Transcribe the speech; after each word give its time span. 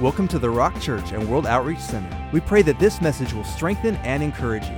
Welcome 0.00 0.28
to 0.28 0.38
the 0.38 0.48
Rock 0.48 0.80
Church 0.80 1.12
and 1.12 1.28
World 1.28 1.44
Outreach 1.44 1.78
Center. 1.78 2.08
We 2.32 2.40
pray 2.40 2.62
that 2.62 2.78
this 2.78 3.02
message 3.02 3.34
will 3.34 3.44
strengthen 3.44 3.96
and 3.96 4.22
encourage 4.22 4.64
you. 4.64 4.76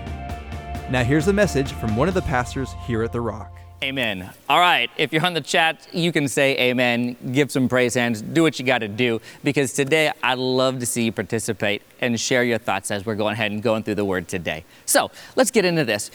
Now, 0.90 1.04
here's 1.04 1.28
a 1.28 1.32
message 1.32 1.70
from 1.74 1.94
one 1.94 2.08
of 2.08 2.14
the 2.14 2.22
pastors 2.22 2.74
here 2.88 3.04
at 3.04 3.12
the 3.12 3.20
Rock. 3.20 3.56
Amen. 3.84 4.28
All 4.48 4.58
right, 4.58 4.90
if 4.96 5.12
you're 5.12 5.24
on 5.24 5.32
the 5.32 5.40
chat, 5.40 5.86
you 5.92 6.10
can 6.10 6.26
say 6.26 6.58
amen, 6.58 7.16
give 7.30 7.52
some 7.52 7.68
praise 7.68 7.94
hands, 7.94 8.20
do 8.20 8.42
what 8.42 8.58
you 8.58 8.64
got 8.64 8.78
to 8.78 8.88
do, 8.88 9.20
because 9.44 9.72
today 9.72 10.10
I'd 10.24 10.38
love 10.38 10.80
to 10.80 10.86
see 10.86 11.04
you 11.04 11.12
participate 11.12 11.82
and 12.00 12.18
share 12.18 12.42
your 12.42 12.58
thoughts 12.58 12.90
as 12.90 13.06
we're 13.06 13.14
going 13.14 13.34
ahead 13.34 13.52
and 13.52 13.62
going 13.62 13.84
through 13.84 13.94
the 13.94 14.04
word 14.04 14.26
today. 14.26 14.64
So 14.86 15.12
let's 15.36 15.52
get 15.52 15.64
into 15.64 15.84
this. 15.84 16.10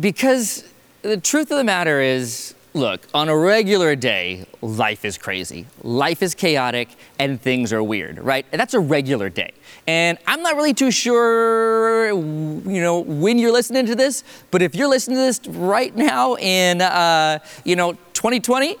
Because 0.00 0.64
the 1.02 1.18
truth 1.18 1.52
of 1.52 1.58
the 1.58 1.62
matter 1.62 2.00
is, 2.00 2.55
Look, 2.76 3.08
on 3.14 3.30
a 3.30 3.36
regular 3.36 3.96
day, 3.96 4.44
life 4.60 5.06
is 5.06 5.16
crazy. 5.16 5.64
Life 5.82 6.22
is 6.22 6.34
chaotic 6.34 6.90
and 7.18 7.40
things 7.40 7.72
are 7.72 7.82
weird, 7.82 8.18
right? 8.18 8.44
That's 8.50 8.74
a 8.74 8.80
regular 8.80 9.30
day. 9.30 9.52
And 9.86 10.18
I'm 10.26 10.42
not 10.42 10.56
really 10.56 10.74
too 10.74 10.90
sure, 10.90 12.08
you 12.08 12.82
know, 12.82 13.00
when 13.00 13.38
you're 13.38 13.50
listening 13.50 13.86
to 13.86 13.94
this, 13.94 14.24
but 14.50 14.60
if 14.60 14.74
you're 14.74 14.88
listening 14.88 15.16
to 15.16 15.22
this 15.22 15.40
right 15.48 15.96
now 15.96 16.36
in, 16.36 16.82
uh, 16.82 17.38
you 17.64 17.76
know, 17.76 17.94
2020, 18.12 18.76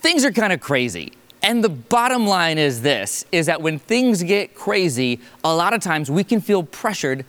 things 0.00 0.24
are 0.24 0.32
kind 0.32 0.52
of 0.52 0.58
crazy. 0.58 1.12
And 1.40 1.62
the 1.62 1.68
bottom 1.68 2.26
line 2.26 2.58
is 2.58 2.82
this, 2.82 3.24
is 3.30 3.46
that 3.46 3.62
when 3.62 3.78
things 3.78 4.24
get 4.24 4.56
crazy, 4.56 5.20
a 5.44 5.54
lot 5.54 5.72
of 5.72 5.80
times 5.80 6.10
we 6.10 6.24
can 6.24 6.40
feel 6.40 6.64
pressured 6.64 7.24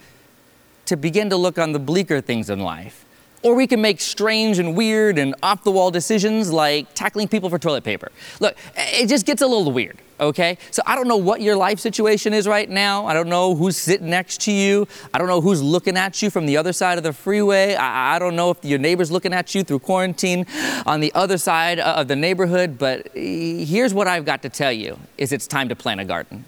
to 0.88 0.98
begin 0.98 1.30
to 1.30 1.38
look 1.38 1.60
on 1.60 1.74
the 1.74 1.80
bleaker 1.80 2.22
things 2.22 2.50
in 2.50 2.60
life. 2.62 3.06
Or 3.42 3.56
we 3.56 3.68
can 3.68 3.82
make 3.82 4.02
strange 4.02 4.60
and 4.60 4.76
weird 4.76 5.18
and 5.18 5.34
off 5.42 5.64
the 5.64 5.72
wall 5.72 5.92
decisions 5.92 6.52
like 6.52 6.94
tackling 6.94 7.30
people 7.30 7.50
for 7.50 7.58
toilet 7.58 7.86
paper. 7.86 8.12
Look, 8.42 8.58
it 8.76 9.08
just 9.08 9.26
gets 9.26 9.42
a 9.42 9.48
little 9.48 9.72
weird, 9.72 9.98
okay? 10.20 10.58
So 10.72 10.82
I 10.86 10.96
don't 10.96 11.08
know 11.08 11.16
what 11.16 11.40
your 11.40 11.56
life 11.56 11.80
situation 11.80 12.34
is 12.34 12.50
right 12.50 12.70
now. 12.70 13.06
I 13.06 13.14
don't 13.14 13.30
know 13.30 13.56
who's 13.56 13.78
sitting 13.78 14.10
next 14.10 14.42
to 14.42 14.52
you. 14.52 14.90
I 15.14 15.18
don't 15.18 15.28
know 15.28 15.40
who's 15.40 15.62
looking 15.62 15.96
at 15.96 16.22
you 16.22 16.30
from 16.30 16.48
the 16.48 16.58
other 16.58 16.74
side 16.74 16.98
of 16.98 17.06
the 17.06 17.14
freeway. 17.14 17.76
I, 17.76 18.16
I 18.16 18.20
don't 18.20 18.36
know 18.36 18.52
if 18.52 18.58
your 18.66 18.80
neighbor's 18.80 19.10
looking 19.10 19.34
at 19.34 19.56
you 19.56 19.64
through 19.64 19.80
quarantine 19.80 20.46
on 20.86 21.00
the 21.00 21.14
other 21.16 21.38
side 21.38 21.80
of 21.80 22.10
the 22.10 22.18
neighborhood, 22.18 22.78
but 22.78 23.08
here's 23.14 23.94
what 23.94 24.08
I've 24.08 24.26
got 24.26 24.42
to 24.42 24.50
tell 24.50 24.74
you 24.74 25.00
is 25.18 25.32
it's 25.32 25.48
time 25.48 25.70
to 25.70 25.78
plant 25.78 26.02
a 26.02 26.06
garden. 26.06 26.44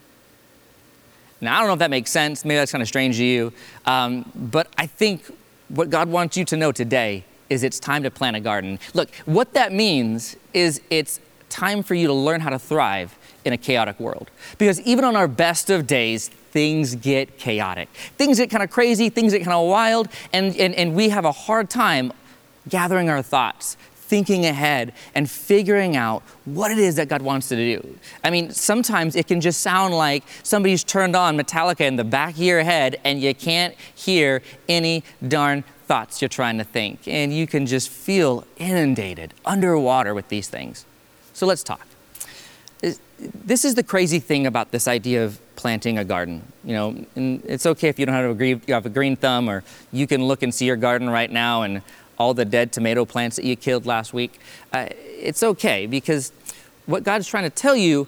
Now, 1.39 1.55
I 1.55 1.59
don't 1.59 1.67
know 1.67 1.73
if 1.73 1.79
that 1.79 1.89
makes 1.89 2.11
sense. 2.11 2.43
Maybe 2.45 2.57
that's 2.57 2.71
kind 2.71 2.81
of 2.81 2.87
strange 2.87 3.15
to 3.17 3.23
you. 3.23 3.53
Um, 3.85 4.29
but 4.35 4.67
I 4.77 4.85
think 4.85 5.23
what 5.73 5.89
God 5.89 6.09
wants 6.09 6.37
you 6.37 6.45
to 6.45 6.57
know 6.57 6.71
today 6.71 7.23
is 7.49 7.63
it's 7.63 7.79
time 7.79 8.03
to 8.03 8.11
plant 8.11 8.35
a 8.35 8.39
garden. 8.39 8.79
Look, 8.93 9.13
what 9.25 9.53
that 9.53 9.73
means 9.73 10.35
is 10.53 10.81
it's 10.89 11.19
time 11.49 11.83
for 11.83 11.95
you 11.95 12.07
to 12.07 12.13
learn 12.13 12.41
how 12.41 12.49
to 12.49 12.59
thrive 12.59 13.17
in 13.43 13.53
a 13.53 13.57
chaotic 13.57 13.99
world. 13.99 14.31
Because 14.57 14.79
even 14.81 15.03
on 15.03 15.15
our 15.15 15.27
best 15.27 15.69
of 15.69 15.85
days, 15.85 16.29
things 16.29 16.95
get 16.95 17.37
chaotic. 17.37 17.89
Things 18.17 18.37
get 18.37 18.49
kind 18.49 18.63
of 18.63 18.69
crazy, 18.69 19.09
things 19.09 19.33
get 19.33 19.39
kind 19.39 19.53
of 19.53 19.67
wild, 19.67 20.07
and, 20.31 20.55
and, 20.57 20.73
and 20.75 20.95
we 20.95 21.09
have 21.09 21.25
a 21.25 21.31
hard 21.31 21.69
time 21.69 22.13
gathering 22.69 23.09
our 23.09 23.21
thoughts, 23.21 23.75
thinking 24.11 24.45
ahead 24.45 24.91
and 25.15 25.31
figuring 25.31 25.95
out 25.95 26.21
what 26.43 26.69
it 26.69 26.77
is 26.77 26.97
that 26.97 27.07
God 27.07 27.21
wants 27.21 27.47
to 27.47 27.55
do. 27.55 27.97
I 28.25 28.29
mean, 28.29 28.51
sometimes 28.51 29.15
it 29.15 29.25
can 29.25 29.39
just 29.39 29.61
sound 29.61 29.93
like 29.93 30.25
somebody's 30.43 30.83
turned 30.83 31.15
on 31.15 31.37
Metallica 31.37 31.87
in 31.87 31.95
the 31.95 32.03
back 32.03 32.33
of 32.33 32.41
your 32.41 32.61
head 32.61 32.99
and 33.05 33.21
you 33.21 33.33
can't 33.33 33.73
hear 33.95 34.41
any 34.67 35.05
darn 35.25 35.63
thoughts 35.85 36.21
you're 36.21 36.27
trying 36.27 36.57
to 36.57 36.65
think. 36.65 37.07
And 37.07 37.33
you 37.33 37.47
can 37.47 37.65
just 37.65 37.87
feel 37.87 38.45
inundated, 38.57 39.33
underwater 39.45 40.13
with 40.13 40.27
these 40.27 40.49
things. 40.49 40.85
So 41.31 41.45
let's 41.45 41.63
talk. 41.63 41.87
This 43.17 43.63
is 43.63 43.75
the 43.75 43.83
crazy 43.83 44.19
thing 44.19 44.45
about 44.45 44.71
this 44.71 44.89
idea 44.89 45.23
of 45.23 45.39
planting 45.55 45.97
a 45.97 46.03
garden. 46.03 46.41
You 46.65 46.73
know, 46.73 47.05
and 47.15 47.41
it's 47.45 47.65
okay 47.65 47.87
if 47.87 47.97
you 47.97 48.05
don't 48.05 48.15
have 48.15 48.29
a 48.29 48.33
green, 48.33 48.61
you 48.67 48.73
have 48.73 48.85
a 48.85 48.89
green 48.89 49.15
thumb, 49.15 49.49
or 49.49 49.63
you 49.93 50.05
can 50.05 50.25
look 50.25 50.43
and 50.43 50.53
see 50.53 50.65
your 50.65 50.75
garden 50.75 51.09
right 51.09 51.31
now 51.31 51.61
and 51.61 51.81
all 52.21 52.33
the 52.33 52.45
dead 52.45 52.71
tomato 52.71 53.03
plants 53.03 53.35
that 53.35 53.45
you 53.45 53.55
killed 53.55 53.85
last 53.85 54.13
week. 54.13 54.39
Uh, 54.71 54.87
it's 54.91 55.43
okay 55.43 55.87
because 55.87 56.31
what 56.85 57.03
God's 57.03 57.27
trying 57.27 57.43
to 57.43 57.49
tell 57.49 57.75
you 57.75 58.07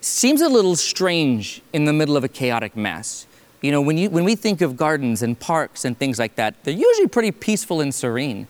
seems 0.00 0.40
a 0.40 0.48
little 0.48 0.74
strange 0.74 1.62
in 1.72 1.84
the 1.84 1.92
middle 1.92 2.16
of 2.16 2.24
a 2.24 2.28
chaotic 2.28 2.76
mess. 2.76 3.26
You 3.60 3.70
know, 3.70 3.80
when, 3.80 3.96
you, 3.96 4.10
when 4.10 4.24
we 4.24 4.34
think 4.34 4.60
of 4.60 4.76
gardens 4.76 5.22
and 5.22 5.38
parks 5.38 5.84
and 5.84 5.96
things 5.96 6.18
like 6.18 6.34
that, 6.34 6.64
they're 6.64 6.74
usually 6.74 7.06
pretty 7.06 7.30
peaceful 7.30 7.80
and 7.80 7.94
serene. 7.94 8.48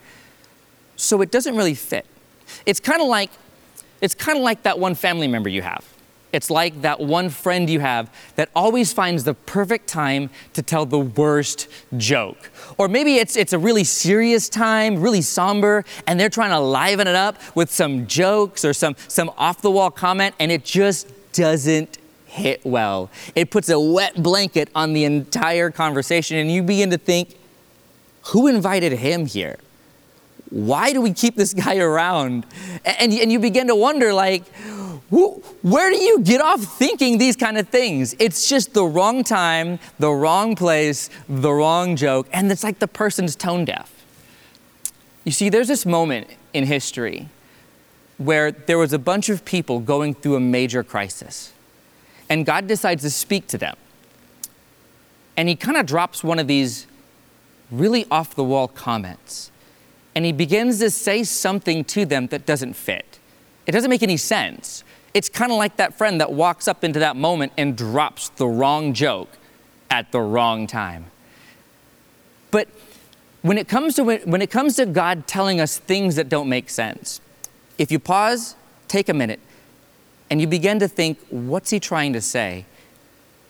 So 0.96 1.20
it 1.20 1.30
doesn't 1.30 1.56
really 1.56 1.74
fit. 1.74 2.06
It's 2.64 2.80
kind 2.80 3.02
of 3.02 3.08
like, 3.08 3.30
it's 4.00 4.14
kind 4.14 4.38
of 4.38 4.44
like 4.44 4.62
that 4.62 4.78
one 4.78 4.94
family 4.94 5.28
member 5.28 5.50
you 5.50 5.60
have. 5.60 5.86
It's 6.32 6.48
like 6.48 6.80
that 6.82 6.98
one 6.98 7.28
friend 7.28 7.68
you 7.68 7.80
have 7.80 8.10
that 8.36 8.48
always 8.56 8.92
finds 8.92 9.24
the 9.24 9.34
perfect 9.34 9.86
time 9.86 10.30
to 10.54 10.62
tell 10.62 10.86
the 10.86 10.98
worst 10.98 11.68
joke. 11.98 12.50
Or 12.78 12.88
maybe 12.88 13.16
it's, 13.16 13.36
it's 13.36 13.52
a 13.52 13.58
really 13.58 13.84
serious 13.84 14.48
time, 14.48 14.98
really 14.98 15.20
somber, 15.20 15.84
and 16.06 16.18
they're 16.18 16.30
trying 16.30 16.50
to 16.50 16.58
liven 16.58 17.06
it 17.06 17.14
up 17.14 17.36
with 17.54 17.70
some 17.70 18.06
jokes 18.06 18.64
or 18.64 18.72
some, 18.72 18.96
some 19.08 19.30
off 19.36 19.60
the 19.60 19.70
wall 19.70 19.90
comment, 19.90 20.34
and 20.38 20.50
it 20.50 20.64
just 20.64 21.08
doesn't 21.32 21.98
hit 22.26 22.64
well. 22.64 23.10
It 23.34 23.50
puts 23.50 23.68
a 23.68 23.78
wet 23.78 24.22
blanket 24.22 24.70
on 24.74 24.94
the 24.94 25.04
entire 25.04 25.70
conversation, 25.70 26.38
and 26.38 26.50
you 26.50 26.62
begin 26.62 26.88
to 26.90 26.98
think, 26.98 27.36
who 28.26 28.46
invited 28.46 28.92
him 28.92 29.26
here? 29.26 29.58
Why 30.48 30.92
do 30.92 31.00
we 31.00 31.12
keep 31.12 31.34
this 31.34 31.52
guy 31.52 31.78
around? 31.78 32.46
And, 32.84 33.12
and 33.12 33.32
you 33.32 33.38
begin 33.38 33.66
to 33.66 33.74
wonder, 33.74 34.12
like, 34.14 34.44
where 35.12 35.90
do 35.90 35.96
you 35.96 36.20
get 36.20 36.40
off 36.40 36.62
thinking 36.62 37.18
these 37.18 37.36
kind 37.36 37.58
of 37.58 37.68
things? 37.68 38.16
It's 38.18 38.48
just 38.48 38.72
the 38.72 38.84
wrong 38.84 39.24
time, 39.24 39.78
the 39.98 40.10
wrong 40.10 40.56
place, 40.56 41.10
the 41.28 41.52
wrong 41.52 41.96
joke, 41.96 42.26
and 42.32 42.50
it's 42.50 42.64
like 42.64 42.78
the 42.78 42.88
person's 42.88 43.36
tone 43.36 43.66
deaf. 43.66 43.92
You 45.24 45.32
see, 45.32 45.50
there's 45.50 45.68
this 45.68 45.84
moment 45.84 46.28
in 46.54 46.64
history 46.64 47.28
where 48.16 48.52
there 48.52 48.78
was 48.78 48.94
a 48.94 48.98
bunch 48.98 49.28
of 49.28 49.44
people 49.44 49.80
going 49.80 50.14
through 50.14 50.36
a 50.36 50.40
major 50.40 50.82
crisis, 50.82 51.52
and 52.30 52.46
God 52.46 52.66
decides 52.66 53.02
to 53.02 53.10
speak 53.10 53.46
to 53.48 53.58
them. 53.58 53.76
And 55.36 55.46
He 55.46 55.56
kind 55.56 55.76
of 55.76 55.84
drops 55.84 56.24
one 56.24 56.38
of 56.38 56.46
these 56.46 56.86
really 57.70 58.06
off 58.10 58.34
the 58.34 58.44
wall 58.44 58.66
comments, 58.66 59.50
and 60.14 60.24
He 60.24 60.32
begins 60.32 60.78
to 60.78 60.88
say 60.88 61.22
something 61.22 61.84
to 61.84 62.06
them 62.06 62.28
that 62.28 62.46
doesn't 62.46 62.72
fit. 62.72 63.18
It 63.66 63.72
doesn't 63.72 63.90
make 63.90 64.02
any 64.02 64.16
sense. 64.16 64.84
It's 65.14 65.28
kind 65.28 65.52
of 65.52 65.58
like 65.58 65.76
that 65.76 65.94
friend 65.98 66.20
that 66.20 66.32
walks 66.32 66.66
up 66.66 66.84
into 66.84 66.98
that 67.00 67.16
moment 67.16 67.52
and 67.58 67.76
drops 67.76 68.30
the 68.30 68.46
wrong 68.46 68.94
joke 68.94 69.28
at 69.90 70.10
the 70.10 70.20
wrong 70.20 70.66
time. 70.66 71.06
But 72.50 72.68
when 73.42 73.58
it 73.58 73.68
comes 73.68 73.94
to 73.96 74.04
when 74.04 74.40
it 74.40 74.50
comes 74.50 74.76
to 74.76 74.86
God 74.86 75.26
telling 75.26 75.60
us 75.60 75.78
things 75.78 76.16
that 76.16 76.28
don't 76.28 76.48
make 76.48 76.70
sense, 76.70 77.20
if 77.76 77.90
you 77.90 77.98
pause, 77.98 78.56
take 78.88 79.08
a 79.08 79.14
minute, 79.14 79.40
and 80.30 80.40
you 80.40 80.46
begin 80.46 80.78
to 80.78 80.88
think, 80.88 81.18
what's 81.28 81.70
he 81.70 81.78
trying 81.78 82.12
to 82.14 82.20
say? 82.20 82.64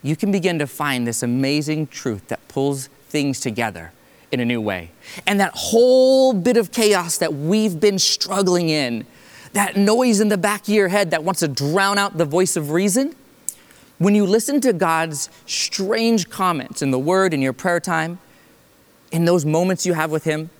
You 0.03 0.17
can 0.17 0.33
begin 0.33 0.59
to 0.59 0.67
find 0.67 1.07
this 1.07 1.23
amazing 1.23 1.87
truth 1.87 2.27
that 2.29 2.47
pulls 2.49 2.89
things 3.09 3.39
together 3.39 3.93
in 4.33 4.41
a 4.41 4.45
new 4.45 4.61
way. 4.61 4.91
And 5.27 5.39
that 5.39 5.53
whole 5.55 6.33
bit 6.33 6.57
of 6.57 6.73
chaos 6.73 7.19
that 7.19 7.35
we've 7.35 7.79
been 7.79 8.01
struggling 8.01 8.69
in 8.69 9.07
that 9.53 9.77
noise 9.77 10.21
in 10.21 10.29
the 10.29 10.39
back 10.39 10.63
of 10.63 10.69
your 10.69 10.89
head 10.89 11.11
that 11.11 11.25
wants 11.25 11.41
to 11.41 11.49
drown 11.49 11.99
out 11.99 12.17
the 12.17 12.25
voice 12.25 12.57
of 12.57 12.71
reason, 12.71 13.15
when 13.99 14.15
you 14.15 14.27
listen 14.27 14.61
to 14.63 14.73
God's 14.73 15.31
strange 15.47 16.29
comments 16.29 16.83
in 16.83 16.91
the 16.91 16.99
Word, 16.99 17.33
in 17.33 17.41
your 17.41 17.53
prayer 17.53 17.81
time, 17.81 18.19
in 19.11 19.27
those 19.27 19.45
moments 19.45 19.87
you 19.87 19.93
have 19.93 20.11
with 20.11 20.25
Him, 20.25 20.51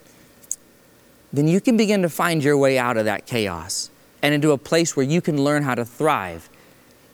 then 1.33 1.47
you 1.47 1.59
can 1.59 1.75
begin 1.75 2.03
to 2.03 2.09
find 2.09 2.43
your 2.43 2.57
way 2.57 2.77
out 2.77 2.95
of 2.95 3.05
that 3.05 3.25
chaos 3.25 3.89
and 4.21 4.33
into 4.33 4.51
a 4.51 4.57
place 4.57 4.95
where 4.95 5.05
you 5.05 5.19
can 5.19 5.43
learn 5.43 5.63
how 5.63 5.75
to 5.75 5.83
thrive 5.83 6.47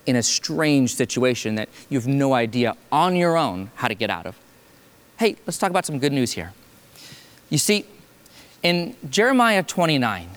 in 0.05 0.15
a 0.15 0.23
strange 0.23 0.93
situation 0.93 1.55
that 1.55 1.69
you 1.89 1.97
have 1.97 2.07
no 2.07 2.33
idea 2.33 2.75
on 2.91 3.15
your 3.15 3.37
own 3.37 3.71
how 3.75 3.87
to 3.87 3.95
get 3.95 4.09
out 4.09 4.25
of. 4.25 4.37
Hey, 5.17 5.37
let's 5.45 5.57
talk 5.57 5.69
about 5.69 5.85
some 5.85 5.99
good 5.99 6.13
news 6.13 6.33
here. 6.33 6.53
You 7.49 7.57
see, 7.57 7.85
in 8.61 8.95
Jeremiah 9.09 9.63
29, 9.63 10.29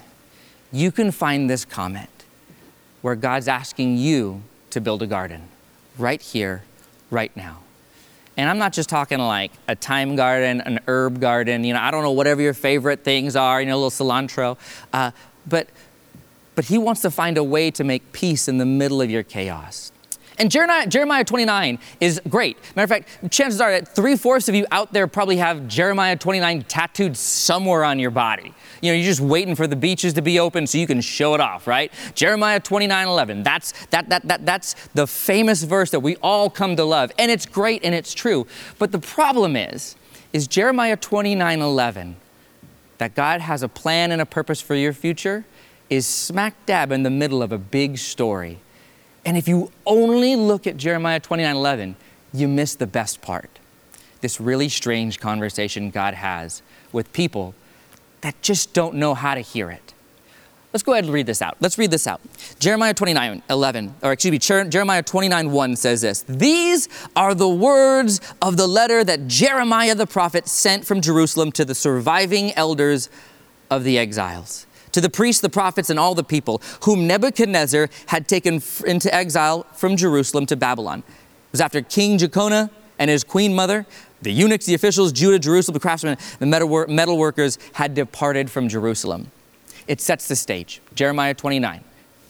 you 0.73 0.91
can 0.91 1.11
find 1.11 1.49
this 1.49 1.65
comment 1.65 2.09
where 3.03 3.15
God's 3.15 3.49
asking 3.49 3.99
you 3.99 4.43
to 4.71 4.81
build 4.81 5.03
a 5.03 5.07
garden 5.07 5.43
right 5.99 6.21
here, 6.21 6.63
right 7.11 7.35
now. 7.37 7.59
And 8.37 8.49
I'm 8.49 8.59
not 8.59 8.73
just 8.73 8.89
talking 8.89 9.19
like 9.19 9.53
a 9.69 9.77
thyme 9.77 10.17
garden, 10.17 10.63
an 10.63 10.81
herb 10.89 11.21
garden, 11.21 11.65
you 11.65 11.75
know, 11.75 11.81
I 11.81 11.91
don't 11.91 12.03
know, 12.03 12.13
whatever 12.13 12.41
your 12.41 12.55
favorite 12.55 13.05
things 13.05 13.37
are, 13.37 13.61
you 13.61 13.67
know, 13.67 13.77
a 13.77 13.83
little 13.83 13.91
cilantro. 13.91 14.57
Uh, 14.93 15.11
but, 15.47 15.69
but 16.55 16.65
He 16.65 16.79
wants 16.79 17.03
to 17.03 17.11
find 17.11 17.37
a 17.37 17.45
way 17.45 17.71
to 17.73 17.85
make 17.85 18.13
peace 18.13 18.49
in 18.49 18.57
the 18.57 18.65
middle 18.65 19.03
of 19.03 19.11
your 19.11 19.23
chaos. 19.23 19.93
And 20.43 20.51
Jeremiah, 20.51 20.89
Jeremiah 20.89 21.23
29 21.23 21.79
is 22.01 22.21
great. 22.29 22.57
Matter 22.75 22.83
of 22.83 23.05
fact, 23.05 23.31
chances 23.33 23.61
are 23.61 23.71
that 23.71 23.95
three 23.95 24.17
fourths 24.17 24.49
of 24.49 24.57
you 24.57 24.67
out 24.73 24.93
there 24.93 25.07
probably 25.07 25.37
have 25.37 25.69
Jeremiah 25.69 26.17
29 26.17 26.63
tattooed 26.63 27.17
somewhere 27.17 27.85
on 27.85 28.01
your 28.01 28.11
body. 28.11 28.53
You 28.81 28.91
know, 28.91 28.97
you're 28.97 29.07
just 29.07 29.21
waiting 29.21 29.55
for 29.55 29.69
the 29.69 29.77
beaches 29.77 30.15
to 30.15 30.21
be 30.21 30.41
open 30.41 30.67
so 30.67 30.79
you 30.79 30.89
can 30.89 31.01
show 31.01 31.35
it 31.35 31.41
off, 31.41 31.69
right? 31.69 31.93
Jeremiah 32.17 32.59
29 32.59 33.07
11. 33.07 33.45
That's, 33.45 33.87
that, 33.87 34.09
that, 34.09 34.27
that, 34.27 34.45
that's 34.45 34.75
the 34.95 35.07
famous 35.07 35.63
verse 35.63 35.93
that 35.93 36.01
we 36.01 36.17
all 36.17 36.51
come 36.51 36.75
to 36.75 36.83
love. 36.83 37.13
And 37.21 37.31
it's 37.31 37.47
great 37.47 37.85
and 37.85 37.95
it's 37.95 38.13
true. 38.13 38.49
But 38.81 38.91
the 38.91 38.99
problem 38.99 39.55
is, 39.55 39.95
is 40.33 40.49
Jeremiah 40.49 40.97
29 40.97 41.61
11, 41.61 42.17
that 42.99 43.15
God 43.15 43.43
has 43.43 43.63
a 43.63 43.69
plan 43.69 44.11
and 44.11 44.21
a 44.21 44.27
purpose 44.27 44.61
for 44.61 44.75
your 44.75 44.93
future, 44.93 45.45
is 45.89 46.05
smack 46.05 46.67
dab 46.67 46.91
in 46.91 47.05
the 47.05 47.11
middle 47.11 47.45
of 47.45 47.53
a 47.53 47.59
big 47.59 47.97
story 47.97 48.59
and 49.25 49.37
if 49.37 49.47
you 49.47 49.71
only 49.87 50.37
look 50.37 50.67
at 50.67 50.77
Jeremiah 50.77 51.21
29 51.21 51.57
11, 51.57 51.97
you 52.33 52.49
miss 52.49 52.75
the 52.75 52.87
best 52.87 53.23
part. 53.23 53.51
This 54.21 54.41
really 54.41 54.69
strange 54.69 55.21
conversation 55.21 55.91
God 55.91 56.15
has 56.15 56.63
with 56.93 57.13
people 57.13 57.55
that 58.21 58.41
just 58.43 58.73
don't 58.73 58.95
know 58.95 59.15
how 59.15 59.35
to 59.35 59.41
hear 59.41 59.71
it. 59.71 59.95
Let's 60.73 60.83
go 60.83 60.93
ahead 60.93 61.05
and 61.05 61.13
read 61.13 61.27
this 61.27 61.43
out. 61.43 61.57
Let's 61.61 61.77
read 61.77 61.91
this 61.91 62.07
out. 62.07 62.21
Jeremiah 62.59 62.95
29 62.95 63.43
11, 63.51 63.95
or 64.03 64.13
excuse 64.13 64.33
me, 64.33 64.39
Jeremiah 64.71 65.03
29 65.03 65.53
1 65.53 65.77
says 65.77 66.01
this 66.01 66.23
These 66.23 66.89
are 67.15 67.35
the 67.35 67.49
words 67.49 68.21
of 68.41 68.57
the 68.57 68.67
letter 68.67 69.05
that 69.05 69.29
Jeremiah 69.29 69.95
the 69.95 70.07
prophet 70.07 70.49
sent 70.49 70.87
from 70.87 71.01
Jerusalem 71.01 71.53
to 71.53 71.65
the 71.65 71.75
surviving 71.75 72.55
elders 72.55 73.11
of 73.71 73.85
the 73.85 73.99
exiles 73.99 74.67
to 74.93 75.01
the 75.01 75.11
priests, 75.11 75.41
the 75.41 75.49
prophets, 75.49 75.91
and 75.91 75.99
all 75.99 76.15
the 76.15 76.25
people, 76.25 76.63
whom 76.85 77.07
Nebuchadnezzar 77.07 77.89
had 78.07 78.29
taken 78.29 78.63
into 78.87 79.15
exile 79.15 79.65
from 79.75 79.97
Jerusalem 79.97 80.47
to 80.47 80.57
Babylon. 80.57 81.01
It 81.01 81.53
was 81.53 81.61
after 81.61 81.83
King 81.83 82.19
Jeconiah 82.19 82.71
and 82.99 83.11
his 83.11 83.25
queen 83.25 83.55
mother, 83.55 83.87
the 84.23 84.33
eunuchs, 84.33 84.67
the 84.67 84.75
officials, 84.75 85.13
Judah, 85.13 85.39
Jerusalem, 85.39 85.75
the 85.75 85.81
craftsmen, 85.81 86.17
the 86.39 86.47
metal, 86.47 86.87
metal 86.87 87.19
workers 87.19 87.59
had 87.73 87.95
departed 87.95 88.51
from 88.51 88.69
Jerusalem. 88.69 89.31
It 89.89 90.01
sets 90.01 90.29
the 90.29 90.37
stage. 90.37 90.81
Jeremiah 90.95 91.35
29. 91.35 91.83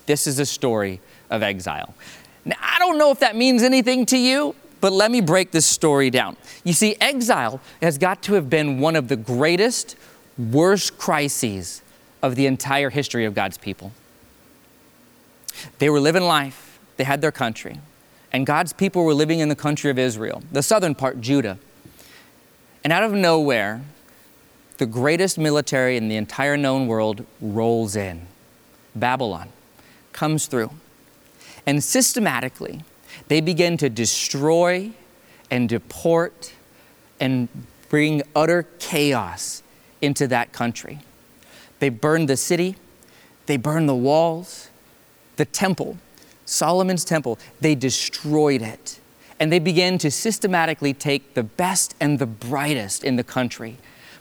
This 0.07 0.27
is 0.27 0.39
a 0.39 0.47
story 0.47 1.01
of 1.31 1.43
exile. 1.43 1.95
Now, 2.45 2.57
I 2.61 2.79
don't 2.79 2.99
know 2.99 3.11
if 3.11 3.21
that 3.21 3.37
means 3.37 3.63
anything 3.63 4.07
to 4.07 4.19
you, 4.19 4.55
but 4.81 4.93
let 4.93 5.11
me 5.11 5.21
break 5.21 5.53
this 5.53 5.67
story 5.67 6.11
down. 6.11 6.37
You 6.65 6.73
see, 6.73 6.97
exile 7.01 7.61
has 7.81 7.99
got 7.99 8.23
to 8.23 8.35
have 8.35 8.51
been 8.51 8.81
one 8.81 8.97
of 8.97 9.09
the 9.09 9.17
greatest, 9.17 9.97
worst 10.37 10.99
crises 10.99 11.83
of 12.23 12.37
the 12.37 12.47
entire 12.47 12.91
history 12.91 13.25
of 13.25 13.35
God's 13.35 13.59
people. 13.59 13.93
They 15.79 15.91
were 15.91 16.01
living 16.01 16.23
life, 16.23 16.79
they 16.97 17.05
had 17.05 17.21
their 17.21 17.33
country, 17.33 17.79
and 18.33 18.47
God's 18.47 18.73
people 18.73 19.05
were 19.05 19.15
living 19.15 19.41
in 19.41 19.49
the 19.49 19.57
country 19.57 19.91
of 19.91 19.99
Israel, 19.99 20.43
the 20.51 20.63
southern 20.63 20.95
part, 20.95 21.21
Judah. 21.21 21.59
And 22.85 22.93
out 22.93 23.03
of 23.03 23.13
nowhere, 23.13 23.83
the 24.79 24.87
greatest 24.87 25.39
military 25.39 25.97
in 25.97 26.09
the 26.09 26.17
entire 26.17 26.57
known 26.57 26.87
world 26.87 27.25
rolls 27.41 27.95
in. 27.95 28.27
Babylon 28.95 29.51
comes 30.13 30.47
through. 30.47 30.71
And 31.67 31.83
systematically, 31.85 32.83
they 33.29 33.41
begin 33.41 33.77
to 33.77 33.89
destroy 33.89 34.91
and 35.51 35.69
deport 35.69 36.53
and 37.21 37.49
bring 37.89 38.23
utter 38.35 38.67
chaos 38.79 39.63
into 40.01 40.27
that 40.29 40.53
country. 40.53 40.99
They 41.83 41.89
burned 41.89 42.29
the 42.29 42.37
city, 42.37 42.77
they 43.47 43.57
burned 43.57 43.89
the 43.89 43.97
walls, 43.97 44.69
the 45.35 45.45
temple, 45.45 45.99
Solomon's 46.45 47.05
temple, 47.05 47.41
they 47.61 47.75
destroyed 47.75 48.63
it. 48.63 49.01
And 49.41 49.51
they 49.51 49.59
began 49.59 49.99
to 49.99 50.09
systematically 50.09 50.95
take 50.95 51.35
the 51.35 51.43
best 51.43 51.97
and 52.01 52.21
the 52.21 52.27
brightest 52.27 53.03
in 53.03 53.17
the 53.17 53.25
country, 53.25 53.79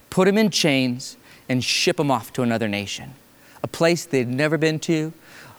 put 0.10 0.26
them 0.26 0.40
in 0.40 0.50
chains, 0.50 1.18
and 1.48 1.64
ship 1.64 1.98
them 1.98 2.10
off 2.10 2.34
to 2.34 2.42
another 2.42 2.68
nation. 2.68 3.14
A 3.62 3.68
place 3.68 4.06
they'd 4.06 4.28
never 4.28 4.58
been 4.58 4.80
to, 4.80 5.14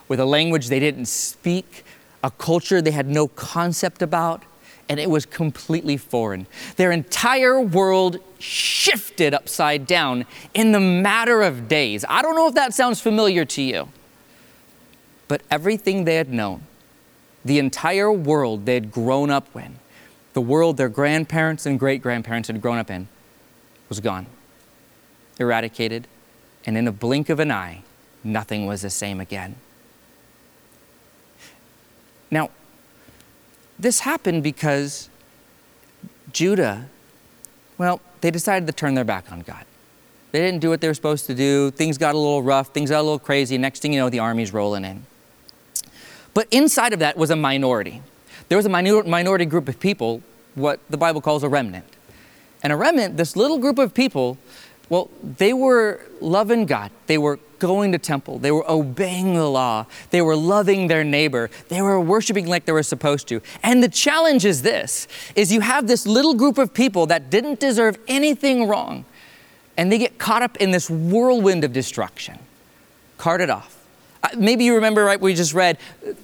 with 0.09 0.19
a 0.19 0.27
language 0.27 0.71
they 0.71 0.81
didn't 0.81 1.07
speak, 1.07 1.85
a 2.25 2.33
culture 2.33 2.83
they 2.83 2.91
had 2.91 3.07
no 3.07 3.29
concept 3.29 4.03
about, 4.03 4.43
and 4.89 5.01
it 5.01 5.09
was 5.09 5.25
completely 5.27 5.97
foreign. 5.97 6.47
Their 6.77 6.93
entire 6.93 7.61
world 7.61 8.19
shifted 8.39 9.33
upside 9.33 9.87
down 9.87 10.27
in 10.55 10.73
the 10.73 10.81
matter 10.81 11.43
of 11.43 11.69
days. 11.69 12.05
I 12.09 12.23
don't 12.23 12.35
know 12.35 12.49
if 12.49 12.55
that 12.55 12.75
sounds 12.75 13.01
familiar 13.01 13.45
to 13.45 13.63
you, 13.63 13.89
but 15.29 15.43
everything 15.51 16.05
they 16.05 16.17
had 16.17 16.33
known, 16.33 16.63
the 17.45 17.59
entire 17.59 18.13
world 18.13 18.67
they 18.67 18.75
had 18.75 18.91
grown 18.91 19.31
up 19.31 19.55
in, 19.57 19.79
the 20.35 20.41
world 20.41 20.77
their 20.77 20.89
grandparents 20.89 21.67
and 21.67 21.79
great 21.79 22.03
grandparents 22.03 22.49
had 22.49 22.61
grown 22.61 22.79
up 22.79 22.91
in, 22.91 23.09
was 23.89 24.01
gone, 24.01 24.27
eradicated, 25.39 26.07
and 26.65 26.77
in 26.77 26.89
a 26.89 26.93
blink 26.93 27.29
of 27.29 27.41
an 27.41 27.51
eye, 27.51 27.83
nothing 28.25 28.67
was 28.67 28.83
the 28.83 28.91
same 28.91 29.21
again. 29.21 29.57
Now, 32.31 32.51
this 33.83 34.01
happened 34.01 34.43
because 34.43 35.11
Judah, 36.33 36.87
well, 37.79 38.01
they 38.21 38.31
decided 38.31 38.67
to 38.69 38.73
turn 38.73 38.95
their 38.95 39.05
back 39.05 39.31
on 39.31 39.41
God. 39.41 39.65
They 40.31 40.41
didn't 40.41 40.61
do 40.61 40.71
what 40.71 40.81
they 40.81 40.89
were 40.89 40.95
supposed 40.95 41.27
to 41.27 41.35
do. 41.35 41.71
Things 41.73 41.99
got 41.99 42.15
a 42.15 42.19
little 42.19 42.43
rough, 42.43 42.69
things 42.69 42.91
got 42.91 43.01
a 43.01 43.03
little 43.03 43.19
crazy. 43.19 43.59
Next 43.59 43.81
thing 43.81 43.93
you 43.93 44.01
know, 44.01 44.09
the 44.09 44.21
army's 44.21 44.53
rolling 44.53 44.85
in. 44.85 45.05
But 46.33 46.47
inside 46.51 46.93
of 46.93 47.01
that 47.01 47.17
was 47.17 47.31
a 47.31 47.37
minority. 47.37 48.01
There 48.49 48.57
was 48.57 48.65
a 48.65 48.71
minor- 48.71 49.03
minority 49.03 49.45
group 49.45 49.69
of 49.69 49.79
people, 49.79 50.23
what 50.55 50.81
the 50.89 50.97
Bible 50.97 51.21
calls 51.21 51.43
a 51.43 51.49
remnant. 51.49 51.85
And 52.63 52.73
a 52.73 52.77
remnant, 52.77 53.17
this 53.17 53.37
little 53.37 53.59
group 53.59 53.79
of 53.79 53.93
people, 53.93 54.39
well, 54.89 55.11
they 55.23 55.53
were 55.53 56.01
loving 56.21 56.67
God. 56.67 56.91
They 57.07 57.19
were 57.19 57.39
going 57.59 57.93
to 57.93 57.99
temple. 57.99 58.39
They 58.39 58.51
were 58.51 58.69
obeying 58.69 59.35
the 59.35 59.49
law. 59.49 59.87
They 60.11 60.21
were 60.21 60.35
loving 60.35 60.89
their 60.89 61.05
neighbor. 61.05 61.49
They 61.69 61.81
were 61.81 62.01
worshiping 62.01 62.47
like 62.47 62.65
they 62.65 62.73
were 62.73 62.83
supposed 62.83 63.29
to. 63.29 63.41
And 63.63 63.83
the 63.83 63.89
challenge 63.89 64.45
is 64.45 64.63
this 64.63 65.07
is 65.37 65.53
you 65.53 65.61
have 65.61 65.87
this 65.87 66.07
little 66.07 66.35
group 66.35 66.59
of 66.59 66.75
people 66.75 67.07
that 67.07 67.31
didn't 67.31 67.61
deserve 67.61 67.99
anything 68.09 68.67
wrong 68.67 69.05
and 69.77 69.91
they 69.91 69.99
get 69.99 70.19
caught 70.19 70.43
up 70.43 70.57
in 70.59 70.71
this 70.71 70.91
whirlwind 70.91 71.65
of 71.65 71.73
destruction. 71.73 72.39
Carted 73.17 73.51
off. 73.51 73.82
Maybe 74.37 74.65
you 74.65 74.77
remember, 74.77 75.05
right, 75.05 75.21
we 75.21 75.35
just 75.35 75.53
read, 75.53 75.79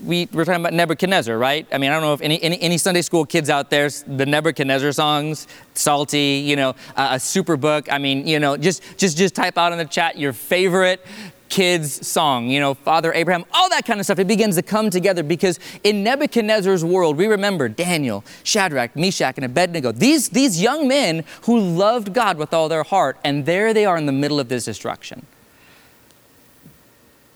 we 0.04 0.28
were 0.32 0.44
talking 0.44 0.60
about 0.60 0.72
Nebuchadnezzar, 0.72 1.36
right? 1.36 1.66
I 1.72 1.78
mean, 1.78 1.90
I 1.90 1.94
don't 1.94 2.02
know 2.02 2.14
if 2.14 2.20
any, 2.20 2.40
any, 2.42 2.60
any 2.60 2.78
Sunday 2.78 3.02
school 3.02 3.26
kids 3.26 3.50
out 3.50 3.70
there, 3.70 3.90
the 3.90 4.24
Nebuchadnezzar 4.24 4.92
songs, 4.92 5.48
Psalty, 5.74 6.44
you 6.46 6.54
know, 6.56 6.70
uh, 6.96 7.08
a 7.12 7.20
super 7.20 7.56
book. 7.56 7.92
I 7.92 7.98
mean, 7.98 8.26
you 8.26 8.38
know, 8.38 8.56
just, 8.56 8.82
just, 8.96 9.16
just 9.18 9.34
type 9.34 9.58
out 9.58 9.72
in 9.72 9.78
the 9.78 9.84
chat 9.84 10.16
your 10.16 10.32
favorite 10.32 11.04
kids 11.48 12.06
song, 12.06 12.48
you 12.48 12.60
know, 12.60 12.74
Father 12.74 13.12
Abraham, 13.12 13.44
all 13.52 13.68
that 13.70 13.84
kind 13.84 13.98
of 13.98 14.06
stuff. 14.06 14.18
It 14.18 14.28
begins 14.28 14.56
to 14.56 14.62
come 14.62 14.90
together 14.90 15.22
because 15.22 15.58
in 15.82 16.04
Nebuchadnezzar's 16.04 16.84
world, 16.84 17.16
we 17.16 17.26
remember 17.26 17.68
Daniel, 17.68 18.24
Shadrach, 18.44 18.94
Meshach, 18.94 19.36
and 19.36 19.44
Abednego. 19.44 19.92
These, 19.92 20.28
these 20.28 20.62
young 20.62 20.86
men 20.86 21.24
who 21.42 21.58
loved 21.58 22.12
God 22.12 22.38
with 22.38 22.52
all 22.52 22.68
their 22.68 22.84
heart, 22.84 23.18
and 23.24 23.44
there 23.44 23.74
they 23.74 23.86
are 23.86 23.96
in 23.96 24.06
the 24.06 24.12
middle 24.12 24.38
of 24.38 24.48
this 24.48 24.66
destruction. 24.66 25.26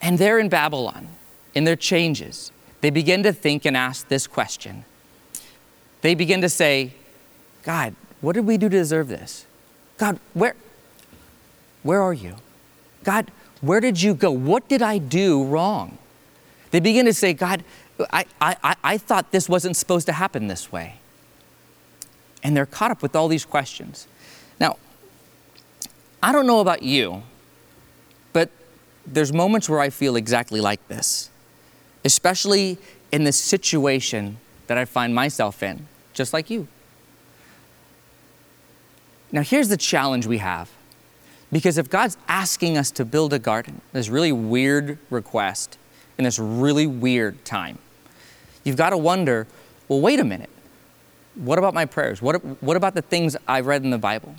And 0.03 0.19
they're 0.19 0.39
in 0.39 0.49
Babylon, 0.49 1.09
in 1.55 1.65
their 1.65 1.77
changes. 1.77 2.51
They 2.81 2.91
begin 2.91 3.23
to 3.23 3.33
think 3.33 3.65
and 3.65 3.77
ask 3.77 4.09
this 4.09 4.27
question. 4.27 4.85
They 6.01 6.17
begin 6.17 6.41
to 6.41 6.49
say, 6.49 6.95
God, 7.63 7.95
what 8.21 8.35
did 8.35 8.45
we 8.45 8.59
do 8.59 8.69
to 8.69 8.77
deserve 8.77 9.09
this? 9.09 9.47
God, 9.99 10.19
where, 10.35 10.57
where 11.85 12.03
are 12.03 12.13
you? 12.13 12.35
God, 13.05 13.31
where 13.61 13.81
did 13.81 14.03
you 14.03 14.15
go? 14.15 14.33
What 14.33 14.69
did 14.69 14.83
I 14.83 14.99
do 14.99 15.45
wrong? 15.45 15.99
They 16.73 16.81
begin 16.81 17.07
to 17.07 17.15
say, 17.15 17.33
God, 17.33 17.63
I, 18.13 18.25
I, 18.41 18.77
I 18.83 18.99
thought 18.99 19.31
this 19.31 19.49
wasn't 19.49 19.77
supposed 19.77 20.07
to 20.07 20.13
happen 20.13 20.49
this 20.49 20.73
way. 20.73 20.97
And 22.43 22.57
they're 22.57 22.67
caught 22.67 22.91
up 22.91 23.03
with 23.03 23.15
all 23.15 23.29
these 23.29 23.45
questions. 23.45 24.09
Now, 24.59 24.79
I 26.21 26.33
don't 26.33 26.47
know 26.47 26.59
about 26.59 26.83
you, 26.83 27.23
there's 29.07 29.33
moments 29.33 29.69
where 29.69 29.81
I 29.81 29.91
feel 29.91 30.17
exactly 30.17 30.61
like 30.61 30.87
this, 30.89 31.31
especially 32.05 32.79
in 33.11 33.25
the 33.25 33.33
situation 33.33 34.39
that 34.67 34.79
I 34.79 34.85
find 34.85 35.15
myself 35.15 35.63
in, 35.63 35.87
just 36.13 36.33
like 36.33 36.51
you. 36.51 36.69
Now, 39.31 39.43
here's 39.43 39.69
the 39.69 39.77
challenge 39.77 40.27
we 40.27 40.39
have. 40.39 40.71
Because 41.51 41.77
if 41.77 41.91
God's 41.91 42.17
asking 42.29 42.79
us 42.79 42.91
to 42.93 43.05
build 43.05 43.35
a 43.35 43.39
garden, 43.39 43.83
this 43.93 44.09
really 44.09 44.33
weird 44.33 44.99
request 45.11 45.77
in 46.17 46.25
this 46.25 46.39
really 46.39 46.87
weird 46.87 47.45
time, 47.45 47.79
you've 48.65 48.77
got 48.77 48.91
to 48.91 48.97
wonder 48.97 49.47
well, 49.89 50.01
wait 50.01 50.21
a 50.21 50.25
minute. 50.25 50.49
What 51.35 51.59
about 51.59 51.75
my 51.75 51.85
prayers? 51.85 52.23
What, 52.23 52.37
what 52.63 52.79
about 52.79 52.95
the 52.95 53.03
things 53.03 53.37
I've 53.47 53.67
read 53.67 53.85
in 53.85 53.91
the 53.91 53.99
Bible? 53.99 54.37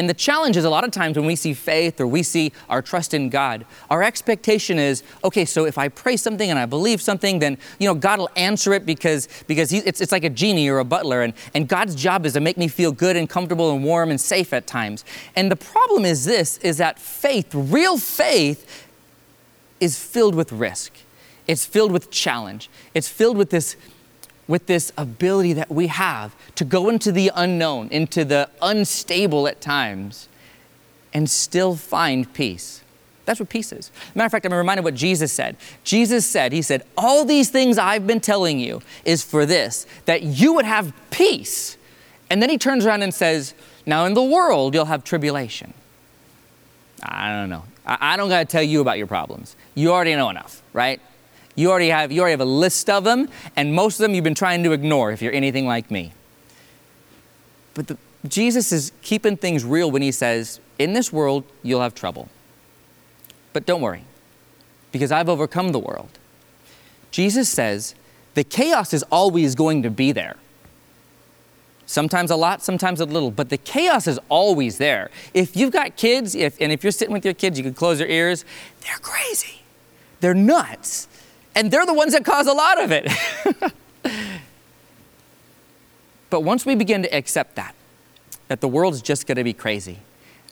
And 0.00 0.08
the 0.08 0.14
challenge 0.14 0.56
is 0.56 0.64
a 0.64 0.70
lot 0.70 0.82
of 0.82 0.92
times 0.92 1.18
when 1.18 1.26
we 1.26 1.36
see 1.36 1.52
faith 1.52 2.00
or 2.00 2.06
we 2.06 2.22
see 2.22 2.52
our 2.70 2.80
trust 2.80 3.12
in 3.12 3.28
God, 3.28 3.66
our 3.90 4.02
expectation 4.02 4.78
is, 4.78 5.02
okay, 5.22 5.44
so 5.44 5.66
if 5.66 5.76
I 5.76 5.88
pray 5.88 6.16
something 6.16 6.48
and 6.48 6.58
I 6.58 6.64
believe 6.64 7.02
something, 7.02 7.38
then 7.38 7.58
you 7.78 7.86
know 7.86 7.92
God 7.92 8.18
will 8.18 8.30
answer 8.34 8.72
it 8.72 8.86
because 8.86 9.28
because 9.46 9.68
he, 9.68 9.80
it's, 9.80 10.00
it's 10.00 10.10
like 10.10 10.24
a 10.24 10.30
genie 10.30 10.70
or 10.70 10.78
a 10.78 10.86
butler, 10.86 11.20
and, 11.20 11.34
and 11.52 11.68
God's 11.68 11.94
job 11.94 12.24
is 12.24 12.32
to 12.32 12.40
make 12.40 12.56
me 12.56 12.66
feel 12.66 12.92
good 12.92 13.14
and 13.14 13.28
comfortable 13.28 13.72
and 13.74 13.84
warm 13.84 14.08
and 14.08 14.18
safe 14.18 14.54
at 14.54 14.66
times. 14.66 15.04
And 15.36 15.52
the 15.52 15.56
problem 15.56 16.06
is 16.06 16.24
this: 16.24 16.56
is 16.62 16.78
that 16.78 16.98
faith, 16.98 17.54
real 17.54 17.98
faith, 17.98 18.88
is 19.80 20.02
filled 20.02 20.34
with 20.34 20.50
risk. 20.50 20.94
It's 21.46 21.66
filled 21.66 21.92
with 21.92 22.10
challenge. 22.10 22.70
It's 22.94 23.08
filled 23.10 23.36
with 23.36 23.50
this 23.50 23.76
with 24.50 24.66
this 24.66 24.92
ability 24.98 25.52
that 25.52 25.70
we 25.70 25.86
have 25.86 26.34
to 26.56 26.64
go 26.64 26.88
into 26.88 27.12
the 27.12 27.30
unknown, 27.36 27.86
into 27.90 28.24
the 28.24 28.50
unstable 28.60 29.46
at 29.46 29.60
times, 29.60 30.28
and 31.14 31.30
still 31.30 31.76
find 31.76 32.32
peace. 32.34 32.82
That's 33.26 33.38
what 33.38 33.48
peace 33.48 33.70
is. 33.70 33.92
Matter 34.12 34.26
of 34.26 34.32
fact, 34.32 34.44
I'm 34.44 34.52
reminded 34.52 34.80
of 34.80 34.86
what 34.86 34.96
Jesus 34.96 35.32
said. 35.32 35.56
Jesus 35.84 36.26
said, 36.26 36.52
He 36.52 36.62
said, 36.62 36.82
All 36.98 37.24
these 37.24 37.48
things 37.48 37.78
I've 37.78 38.08
been 38.08 38.18
telling 38.18 38.58
you 38.58 38.82
is 39.04 39.22
for 39.22 39.46
this, 39.46 39.86
that 40.06 40.24
you 40.24 40.52
would 40.54 40.64
have 40.64 40.92
peace. 41.12 41.76
And 42.28 42.42
then 42.42 42.50
He 42.50 42.58
turns 42.58 42.84
around 42.84 43.02
and 43.02 43.14
says, 43.14 43.54
Now 43.86 44.04
in 44.04 44.14
the 44.14 44.22
world, 44.22 44.74
you'll 44.74 44.86
have 44.86 45.04
tribulation. 45.04 45.74
I 47.00 47.30
don't 47.32 47.50
know. 47.50 47.62
I 47.86 48.16
don't 48.16 48.28
got 48.28 48.40
to 48.40 48.46
tell 48.46 48.64
you 48.64 48.80
about 48.80 48.98
your 48.98 49.06
problems. 49.06 49.54
You 49.76 49.92
already 49.92 50.16
know 50.16 50.28
enough, 50.28 50.60
right? 50.72 51.00
You 51.54 51.70
already 51.70 51.88
have 51.88 52.12
you 52.12 52.20
already 52.20 52.32
have 52.32 52.40
a 52.40 52.44
list 52.44 52.88
of 52.88 53.04
them, 53.04 53.28
and 53.56 53.74
most 53.74 53.98
of 53.98 54.02
them 54.02 54.14
you've 54.14 54.24
been 54.24 54.34
trying 54.34 54.62
to 54.64 54.72
ignore 54.72 55.10
if 55.10 55.20
you're 55.20 55.32
anything 55.32 55.66
like 55.66 55.90
me. 55.90 56.12
But 57.74 57.88
the, 57.88 57.98
Jesus 58.26 58.72
is 58.72 58.92
keeping 59.02 59.36
things 59.36 59.64
real 59.64 59.90
when 59.90 60.02
he 60.02 60.12
says, 60.12 60.60
"In 60.78 60.92
this 60.92 61.12
world 61.12 61.44
you'll 61.62 61.82
have 61.82 61.94
trouble." 61.94 62.28
But 63.52 63.66
don't 63.66 63.80
worry, 63.80 64.04
because 64.92 65.10
I've 65.10 65.28
overcome 65.28 65.72
the 65.72 65.78
world. 65.78 66.10
Jesus 67.10 67.48
says, 67.48 67.94
the 68.34 68.44
chaos 68.44 68.94
is 68.94 69.02
always 69.10 69.54
going 69.54 69.82
to 69.82 69.90
be 69.90 70.12
there. 70.12 70.36
Sometimes 71.86 72.30
a 72.30 72.36
lot, 72.36 72.62
sometimes 72.62 73.00
a 73.00 73.04
little, 73.04 73.32
but 73.32 73.48
the 73.48 73.58
chaos 73.58 74.06
is 74.06 74.20
always 74.28 74.78
there. 74.78 75.10
If 75.34 75.56
you've 75.56 75.72
got 75.72 75.96
kids, 75.96 76.36
if, 76.36 76.60
and 76.60 76.70
if 76.70 76.84
you're 76.84 76.92
sitting 76.92 77.12
with 77.12 77.24
your 77.24 77.34
kids, 77.34 77.58
you 77.58 77.64
can 77.64 77.74
close 77.74 77.98
your 77.98 78.08
ears, 78.08 78.44
they're 78.82 78.98
crazy. 78.98 79.62
They're 80.20 80.34
nuts. 80.34 81.08
And 81.54 81.70
they're 81.70 81.86
the 81.86 81.94
ones 81.94 82.12
that 82.12 82.24
cause 82.24 82.46
a 82.46 82.52
lot 82.52 82.82
of 82.82 82.92
it. 82.92 83.10
but 86.30 86.40
once 86.40 86.64
we 86.64 86.74
begin 86.74 87.02
to 87.02 87.14
accept 87.14 87.56
that, 87.56 87.74
that 88.48 88.60
the 88.60 88.68
world's 88.68 89.02
just 89.02 89.26
going 89.26 89.36
to 89.36 89.44
be 89.44 89.52
crazy, 89.52 89.98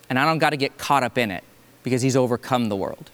and 0.09 0.19
I 0.19 0.25
don't 0.25 0.39
got 0.39 0.49
to 0.51 0.57
get 0.57 0.77
caught 0.77 1.03
up 1.03 1.17
in 1.17 1.31
it 1.31 1.43
because 1.83 2.01
he's 2.01 2.15
overcome 2.15 2.69
the 2.69 2.75
world. 2.75 3.09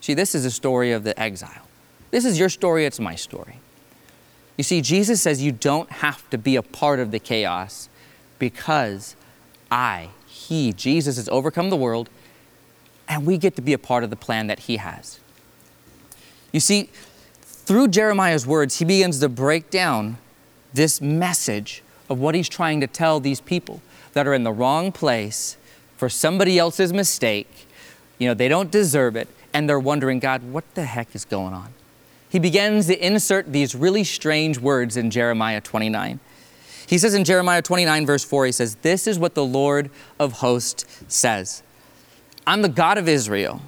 See, 0.00 0.14
this 0.14 0.34
is 0.34 0.44
a 0.44 0.50
story 0.50 0.92
of 0.92 1.04
the 1.04 1.18
exile. 1.18 1.66
This 2.10 2.24
is 2.24 2.38
your 2.38 2.48
story, 2.48 2.84
it's 2.84 3.00
my 3.00 3.14
story. 3.14 3.58
You 4.56 4.64
see, 4.64 4.80
Jesus 4.82 5.20
says 5.22 5.42
you 5.42 5.50
don't 5.50 5.90
have 5.90 6.28
to 6.30 6.38
be 6.38 6.56
a 6.56 6.62
part 6.62 7.00
of 7.00 7.10
the 7.10 7.18
chaos 7.18 7.88
because 8.38 9.16
I, 9.70 10.10
He, 10.26 10.72
Jesus 10.72 11.16
has 11.16 11.28
overcome 11.28 11.70
the 11.70 11.76
world, 11.76 12.08
and 13.08 13.26
we 13.26 13.38
get 13.38 13.56
to 13.56 13.62
be 13.62 13.72
a 13.72 13.78
part 13.78 14.04
of 14.04 14.10
the 14.10 14.16
plan 14.16 14.46
that 14.46 14.60
He 14.60 14.76
has. 14.76 15.18
You 16.52 16.60
see, 16.60 16.90
through 17.64 17.88
Jeremiah's 17.88 18.46
words, 18.46 18.78
he 18.78 18.84
begins 18.84 19.20
to 19.20 19.28
break 19.28 19.70
down 19.70 20.18
this 20.72 21.00
message 21.00 21.82
of 22.08 22.18
what 22.18 22.34
he's 22.34 22.48
trying 22.48 22.80
to 22.80 22.86
tell 22.86 23.20
these 23.20 23.40
people 23.40 23.80
that 24.12 24.26
are 24.26 24.34
in 24.34 24.44
the 24.44 24.52
wrong 24.52 24.92
place 24.92 25.56
for 25.96 26.08
somebody 26.08 26.58
else's 26.58 26.92
mistake. 26.92 27.66
You 28.18 28.28
know, 28.28 28.34
they 28.34 28.48
don't 28.48 28.70
deserve 28.70 29.16
it, 29.16 29.28
and 29.52 29.68
they're 29.68 29.80
wondering, 29.80 30.18
God, 30.18 30.42
what 30.42 30.64
the 30.74 30.84
heck 30.84 31.14
is 31.14 31.24
going 31.24 31.54
on? 31.54 31.72
He 32.28 32.38
begins 32.38 32.86
to 32.88 33.06
insert 33.06 33.52
these 33.52 33.74
really 33.74 34.04
strange 34.04 34.58
words 34.58 34.96
in 34.96 35.10
Jeremiah 35.10 35.60
29. 35.60 36.20
He 36.86 36.98
says 36.98 37.14
in 37.14 37.24
Jeremiah 37.24 37.62
29, 37.62 38.04
verse 38.04 38.24
4, 38.24 38.46
he 38.46 38.52
says, 38.52 38.74
This 38.76 39.06
is 39.06 39.18
what 39.18 39.34
the 39.34 39.44
Lord 39.44 39.90
of 40.18 40.32
hosts 40.34 40.84
says 41.08 41.62
I'm 42.46 42.62
the 42.62 42.68
God 42.68 42.98
of 42.98 43.08
Israel 43.08 43.62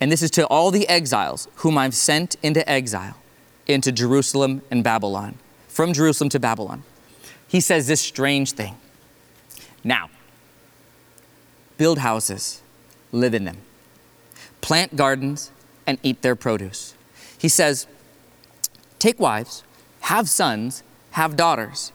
and 0.00 0.12
this 0.12 0.22
is 0.22 0.30
to 0.32 0.46
all 0.46 0.70
the 0.70 0.88
exiles 0.88 1.48
whom 1.56 1.76
I've 1.78 1.94
sent 1.94 2.36
into 2.42 2.68
exile 2.68 3.16
into 3.66 3.92
Jerusalem 3.92 4.62
and 4.70 4.82
Babylon, 4.82 5.36
from 5.68 5.92
Jerusalem 5.92 6.30
to 6.30 6.40
Babylon. 6.40 6.82
He 7.46 7.60
says 7.60 7.86
this 7.86 8.00
strange 8.00 8.52
thing. 8.52 8.76
Now, 9.84 10.08
build 11.76 11.98
houses, 11.98 12.62
live 13.12 13.34
in 13.34 13.44
them, 13.44 13.58
plant 14.60 14.96
gardens, 14.96 15.50
and 15.86 15.98
eat 16.02 16.22
their 16.22 16.34
produce. 16.34 16.94
He 17.36 17.48
says, 17.48 17.86
take 18.98 19.20
wives, 19.20 19.62
have 20.00 20.28
sons, 20.28 20.82
have 21.12 21.36
daughters 21.36 21.92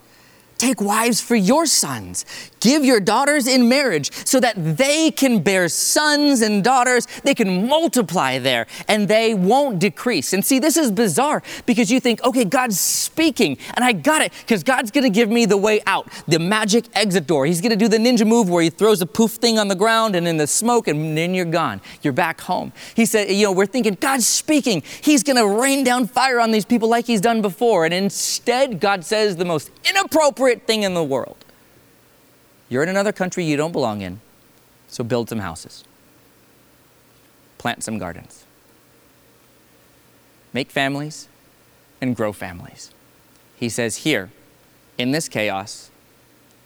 Take 0.64 0.80
wives 0.80 1.20
for 1.20 1.36
your 1.36 1.66
sons. 1.66 2.24
Give 2.62 2.86
your 2.86 3.02
daughters 3.02 3.48
in 3.48 3.68
marriage 3.68 4.14
so 4.26 4.40
that 4.40 4.56
they 4.78 5.12
can 5.12 5.44
bear 5.44 5.68
sons 5.68 6.42
and 6.42 6.64
daughters. 6.64 7.06
They 7.26 7.36
can 7.36 7.68
multiply 7.68 8.40
there 8.40 8.68
and 8.88 9.10
they 9.10 9.34
won't 9.34 9.80
decrease. 9.80 10.32
And 10.32 10.46
see, 10.46 10.60
this 10.60 10.78
is 10.78 10.90
bizarre 10.90 11.44
because 11.66 11.92
you 11.92 12.00
think, 12.00 12.24
okay, 12.24 12.46
God's 12.46 12.80
speaking 12.80 13.58
and 13.74 13.84
I 13.84 13.92
got 13.92 14.22
it 14.22 14.32
because 14.40 14.64
God's 14.64 14.90
going 14.90 15.04
to 15.04 15.10
give 15.10 15.30
me 15.30 15.46
the 15.46 15.58
way 15.58 15.82
out, 15.86 16.08
the 16.30 16.40
magic 16.40 16.86
exit 16.94 17.28
door. 17.28 17.46
He's 17.46 17.60
going 17.60 17.72
to 17.72 17.76
do 17.76 17.90
the 17.90 17.98
ninja 17.98 18.26
move 18.26 18.50
where 18.50 18.64
he 18.64 18.70
throws 18.70 19.02
a 19.02 19.06
poof 19.06 19.32
thing 19.32 19.60
on 19.60 19.68
the 19.68 19.76
ground 19.76 20.16
and 20.16 20.26
in 20.26 20.38
the 20.38 20.48
smoke 20.48 20.88
and 20.88 21.18
then 21.18 21.34
you're 21.34 21.44
gone. 21.44 21.82
You're 22.04 22.14
back 22.14 22.40
home. 22.40 22.72
He 22.96 23.06
said, 23.06 23.30
you 23.30 23.48
know, 23.48 23.52
we're 23.52 23.66
thinking, 23.66 23.98
God's 24.00 24.28
speaking. 24.28 24.82
He's 25.02 25.24
going 25.24 25.36
to 25.36 25.62
rain 25.62 25.84
down 25.84 26.08
fire 26.08 26.40
on 26.40 26.52
these 26.52 26.64
people 26.64 26.88
like 26.88 27.06
he's 27.06 27.20
done 27.20 27.42
before. 27.42 27.84
And 27.84 27.94
instead, 27.94 28.80
God 28.80 29.04
says 29.04 29.36
the 29.36 29.44
most 29.44 29.70
inappropriate 29.84 30.53
favorite 30.54 30.68
thing 30.68 30.84
in 30.84 30.94
the 30.94 31.04
world. 31.04 31.38
You're 32.70 32.84
in 32.84 32.90
another 32.90 33.12
country 33.12 33.44
you 33.44 33.58
don't 33.58 33.72
belong 33.72 34.02
in, 34.02 34.20
so 34.88 35.04
build 35.04 35.30
some 35.30 35.40
houses, 35.40 35.84
plant 37.58 37.84
some 37.84 37.98
gardens, 37.98 38.46
make 40.54 40.70
families, 40.70 41.28
and 42.02 42.16
grow 42.16 42.34
families. 42.34 42.92
He 43.56 43.70
says, 43.70 43.98
Here, 43.98 44.30
in 44.98 45.12
this 45.12 45.28
chaos, 45.28 45.90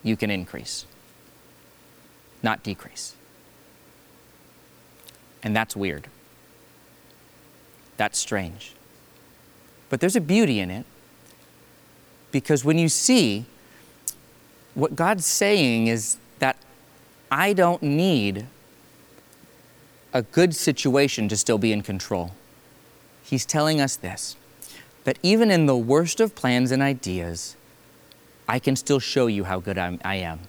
you 0.04 0.18
can 0.18 0.30
increase, 0.30 0.86
not 2.44 2.64
decrease. 2.64 3.16
And 5.44 5.56
that's 5.56 5.76
weird. 5.76 6.08
That's 7.96 8.20
strange. 8.20 8.74
But 9.90 10.02
there's 10.02 10.16
a 10.16 10.22
beauty 10.22 10.60
in 10.60 10.70
it 10.72 10.86
because 12.32 12.66
when 12.66 12.78
you 12.78 12.90
see 12.90 13.46
what 14.78 14.96
God's 14.96 15.26
saying 15.26 15.88
is 15.88 16.18
that 16.38 16.56
I 17.32 17.54
don't 17.54 17.82
need 17.82 18.46
a 20.14 20.22
good 20.22 20.56
situation 20.56 21.28
to 21.30 21.36
still 21.36 21.58
be 21.58 21.74
in 21.74 21.82
control. 21.82 22.36
He's 23.24 23.44
telling 23.44 23.82
us 23.82 23.96
this 23.96 24.36
that 25.04 25.18
even 25.24 25.50
in 25.50 25.66
the 25.66 25.76
worst 25.76 26.20
of 26.20 26.36
plans 26.36 26.72
and 26.72 26.84
ideas, 26.84 27.56
I 28.48 28.60
can 28.60 28.76
still 28.76 29.00
show 29.00 29.28
you 29.28 29.46
how 29.46 29.60
good 29.60 29.78
I'm, 29.78 30.00
I 30.04 30.16
am. 30.16 30.42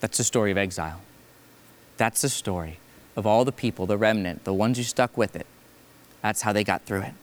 That's 0.00 0.18
the 0.18 0.24
story 0.24 0.50
of 0.50 0.58
exile. 0.58 1.00
That's 1.96 2.20
the 2.20 2.28
story 2.28 2.78
of 3.16 3.26
all 3.26 3.44
the 3.44 3.52
people, 3.52 3.86
the 3.86 3.96
remnant, 3.96 4.44
the 4.44 4.52
ones 4.54 4.76
who 4.76 4.84
stuck 4.84 5.16
with 5.16 5.34
it. 5.34 5.46
That's 6.22 6.42
how 6.42 6.52
they 6.52 6.64
got 6.64 6.82
through 6.82 7.02
it. 7.02 7.14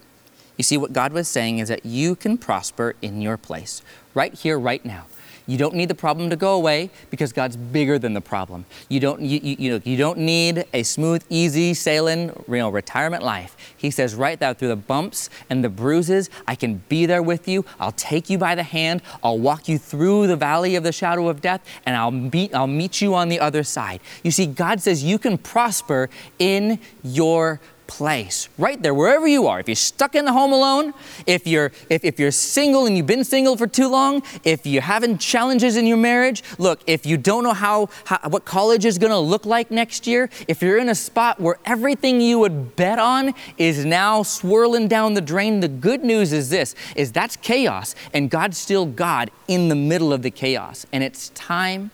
You 0.57 0.63
see, 0.63 0.75
what 0.75 0.91
God 0.91 1.13
was 1.13 1.27
saying 1.27 1.59
is 1.59 1.69
that 1.69 1.85
you 1.85 2.15
can 2.15 2.37
prosper 2.37 2.95
in 3.01 3.21
your 3.21 3.37
place, 3.37 3.81
right 4.13 4.33
here, 4.33 4.59
right 4.59 4.83
now. 4.83 5.05
You 5.47 5.57
don't 5.57 5.75
need 5.75 5.89
the 5.89 5.95
problem 5.95 6.29
to 6.31 6.35
go 6.35 6.55
away 6.55 6.89
because 7.09 7.31
God's 7.31 7.55
bigger 7.55 7.99
than 7.99 8.13
the 8.13 8.21
problem. 8.21 8.65
You 8.89 8.99
don't, 8.99 9.21
you, 9.21 9.39
you, 9.43 9.55
you, 9.59 9.71
know, 9.71 9.81
you 9.83 9.97
don't 9.97 10.17
need 10.17 10.65
a 10.73 10.83
smooth, 10.83 11.23
easy 11.29 11.73
sailing 11.73 12.31
you 12.47 12.57
know, 12.57 12.69
retirement 12.69 13.23
life. 13.23 13.55
He 13.77 13.91
says, 13.91 14.15
right 14.15 14.39
there 14.39 14.53
through 14.53 14.69
the 14.69 14.75
bumps 14.75 15.29
and 15.49 15.63
the 15.63 15.69
bruises, 15.69 16.29
I 16.47 16.55
can 16.55 16.83
be 16.89 17.05
there 17.05 17.21
with 17.21 17.47
you. 17.47 17.65
I'll 17.79 17.91
take 17.91 18.29
you 18.29 18.37
by 18.37 18.55
the 18.55 18.63
hand. 18.63 19.01
I'll 19.23 19.39
walk 19.39 19.67
you 19.67 19.77
through 19.77 20.27
the 20.27 20.35
valley 20.35 20.75
of 20.75 20.83
the 20.83 20.91
shadow 20.91 21.29
of 21.29 21.41
death, 21.41 21.63
and 21.85 21.95
I'll 21.95 22.11
meet, 22.11 22.53
I'll 22.53 22.67
meet 22.67 23.01
you 23.01 23.13
on 23.13 23.29
the 23.29 23.39
other 23.39 23.63
side. 23.63 23.99
You 24.23 24.31
see, 24.31 24.45
God 24.47 24.81
says 24.81 25.03
you 25.03 25.19
can 25.19 25.37
prosper 25.37 26.09
in 26.39 26.79
your 27.03 27.59
place 27.87 28.49
right 28.57 28.81
there 28.81 28.93
wherever 28.93 29.27
you 29.27 29.47
are 29.47 29.59
if 29.59 29.67
you're 29.67 29.75
stuck 29.75 30.15
in 30.15 30.25
the 30.25 30.31
home 30.33 30.51
alone 30.51 30.93
if 31.25 31.45
you're 31.45 31.71
if, 31.89 32.03
if 32.03 32.19
you're 32.19 32.31
single 32.31 32.85
and 32.85 32.97
you've 32.97 33.05
been 33.05 33.23
single 33.23 33.55
for 33.55 33.67
too 33.67 33.87
long 33.87 34.21
if 34.43 34.65
you're 34.65 34.81
having 34.81 35.17
challenges 35.17 35.77
in 35.77 35.85
your 35.85 35.97
marriage 35.97 36.43
look 36.57 36.81
if 36.87 37.05
you 37.05 37.17
don't 37.17 37.43
know 37.43 37.53
how, 37.53 37.87
how 38.05 38.17
what 38.29 38.45
college 38.45 38.85
is 38.85 38.97
going 38.97 39.11
to 39.11 39.17
look 39.17 39.45
like 39.45 39.69
next 39.71 40.07
year 40.07 40.29
if 40.47 40.61
you're 40.61 40.77
in 40.77 40.89
a 40.89 40.95
spot 40.95 41.39
where 41.39 41.57
everything 41.65 42.19
you 42.19 42.39
would 42.39 42.75
bet 42.75 42.99
on 42.99 43.33
is 43.57 43.85
now 43.85 44.23
swirling 44.23 44.87
down 44.87 45.13
the 45.13 45.21
drain 45.21 45.59
the 45.59 45.67
good 45.67 46.03
news 46.03 46.33
is 46.33 46.49
this 46.49 46.75
is 46.95 47.11
that's 47.11 47.35
chaos 47.37 47.95
and 48.13 48.29
god's 48.29 48.57
still 48.57 48.85
god 48.85 49.29
in 49.47 49.69
the 49.69 49.75
middle 49.75 50.11
of 50.11 50.21
the 50.21 50.31
chaos 50.31 50.85
and 50.91 51.03
it's 51.03 51.29
time 51.29 51.91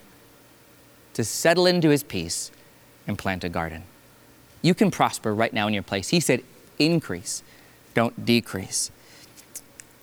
to 1.13 1.23
settle 1.23 1.65
into 1.65 1.89
his 1.89 2.03
peace 2.03 2.51
and 3.07 3.17
plant 3.17 3.43
a 3.43 3.49
garden. 3.49 3.83
You 4.61 4.73
can 4.73 4.91
prosper 4.91 5.33
right 5.33 5.53
now 5.53 5.67
in 5.67 5.73
your 5.73 5.83
place. 5.83 6.09
He 6.09 6.19
said, 6.19 6.43
increase, 6.77 7.43
don't 7.93 8.25
decrease. 8.25 8.91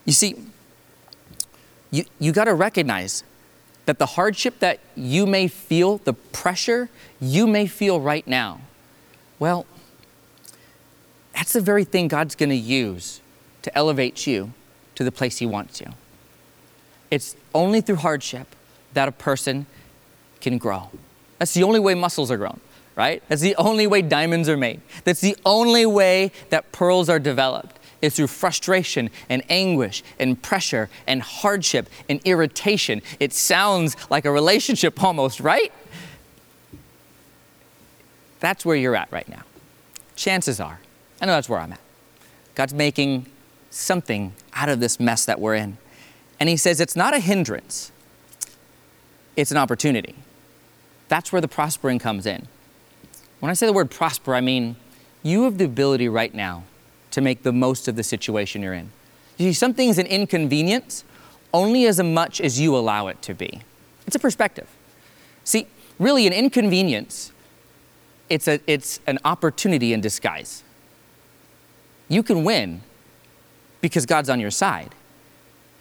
You 0.04 0.12
see, 0.12 0.36
you, 1.90 2.04
you 2.18 2.32
got 2.32 2.44
to 2.44 2.54
recognize 2.54 3.24
that 3.86 3.98
the 3.98 4.06
hardship 4.06 4.58
that 4.58 4.80
you 4.94 5.26
may 5.26 5.48
feel, 5.48 5.98
the 5.98 6.12
pressure 6.12 6.90
you 7.20 7.46
may 7.46 7.66
feel 7.66 8.00
right 8.00 8.26
now, 8.26 8.60
well, 9.38 9.66
that's 11.34 11.52
the 11.52 11.60
very 11.60 11.84
thing 11.84 12.08
God's 12.08 12.34
going 12.34 12.50
to 12.50 12.56
use 12.56 13.20
to 13.62 13.76
elevate 13.76 14.26
you 14.26 14.52
to 14.96 15.04
the 15.04 15.12
place 15.12 15.38
He 15.38 15.46
wants 15.46 15.80
you. 15.80 15.88
It's 17.10 17.36
only 17.54 17.80
through 17.80 17.96
hardship 17.96 18.54
that 18.94 19.08
a 19.08 19.12
person 19.12 19.66
can 20.40 20.58
grow. 20.58 20.90
That's 21.38 21.54
the 21.54 21.62
only 21.62 21.80
way 21.80 21.94
muscles 21.94 22.30
are 22.30 22.36
grown, 22.36 22.60
right? 22.99 23.23
That's 23.28 23.40
the 23.40 23.55
only 23.57 23.87
way 23.87 24.02
diamonds 24.02 24.49
are 24.49 24.57
made. 24.57 24.81
That's 25.05 25.21
the 25.21 25.37
only 25.47 25.87
way 25.87 26.33
that 26.50 26.73
pearls 26.73 27.09
are 27.09 27.21
developed 27.21 27.78
is 28.02 28.17
through 28.17 28.26
frustration 28.26 29.09
and 29.28 29.43
anguish 29.49 30.02
and 30.19 30.40
pressure 30.43 30.90
and 31.07 31.23
hardship 31.23 31.88
and 32.09 32.21
irritation. 32.25 33.00
It 33.21 33.33
sounds 33.33 33.97
like 34.11 34.25
a 34.25 34.33
relationship 34.33 35.00
almost, 35.02 35.38
right? 35.38 35.73
That's 38.40 38.67
where 38.67 38.76
you're 38.76 38.97
at 38.97 39.11
right 39.12 39.28
now. 39.28 39.43
Chances 40.17 40.59
are, 40.59 40.81
I 41.23 41.26
know 41.26 41.33
that's 41.33 41.49
where 41.49 41.61
I'm 41.61 41.73
at. 41.73 41.81
God's 42.57 42.75
making 42.75 43.26
something 43.71 44.33
out 44.55 44.69
of 44.69 44.81
this 44.81 44.99
mess 44.99 45.25
that 45.25 45.40
we're 45.40 45.55
in. 45.55 45.78
And 46.40 46.49
He 46.49 46.57
says 46.57 46.81
it's 46.81 46.97
not 46.97 47.14
a 47.14 47.21
hindrance, 47.21 47.93
it's 49.37 49.52
an 49.52 49.57
opportunity. 49.57 50.17
That's 51.07 51.31
where 51.31 51.40
the 51.40 51.49
prospering 51.49 52.00
comes 52.00 52.26
in. 52.26 52.49
When 53.40 53.50
I 53.50 53.54
say 53.54 53.66
the 53.66 53.73
word 53.73 53.90
prosper, 53.90 54.35
I 54.35 54.40
mean 54.40 54.76
you 55.23 55.45
have 55.45 55.59
the 55.59 55.64
ability 55.64 56.09
right 56.09 56.35
now 56.35 56.64
to 57.11 57.21
make 57.21 57.42
the 57.42 57.52
most 57.52 57.88
of 57.88 57.97
the 57.97 58.02
situation 58.02 58.62
you're 58.62 58.75
in. 58.75 58.90
You 59.37 59.50
see, 59.50 59.52
something's 59.52 59.99
an 59.99 60.07
inconvenience 60.07 61.04
only 61.52 61.87
as 61.87 62.02
much 62.02 62.40
as 62.40 62.61
you 62.61 62.76
allow 62.76 63.07
it 63.07 63.23
to 63.23 63.35
be. 63.35 63.62
It's 64.07 64.16
a 64.16 64.18
perspective. 64.18 64.68
See, 65.45 65.66
really, 65.99 66.26
an 66.26 66.33
inconvenience, 66.33 67.33
it's, 68.28 68.49
a, 68.49 68.61
it's 68.66 69.00
an 69.07 69.18
opportunity 69.25 69.92
in 69.92 70.00
disguise. 70.00 70.62
You 72.09 72.23
can 72.23 72.45
win 72.45 72.83
because 73.80 74.07
God's 74.07 74.28
on 74.28 74.40
your 74.40 74.50
side, 74.50 74.95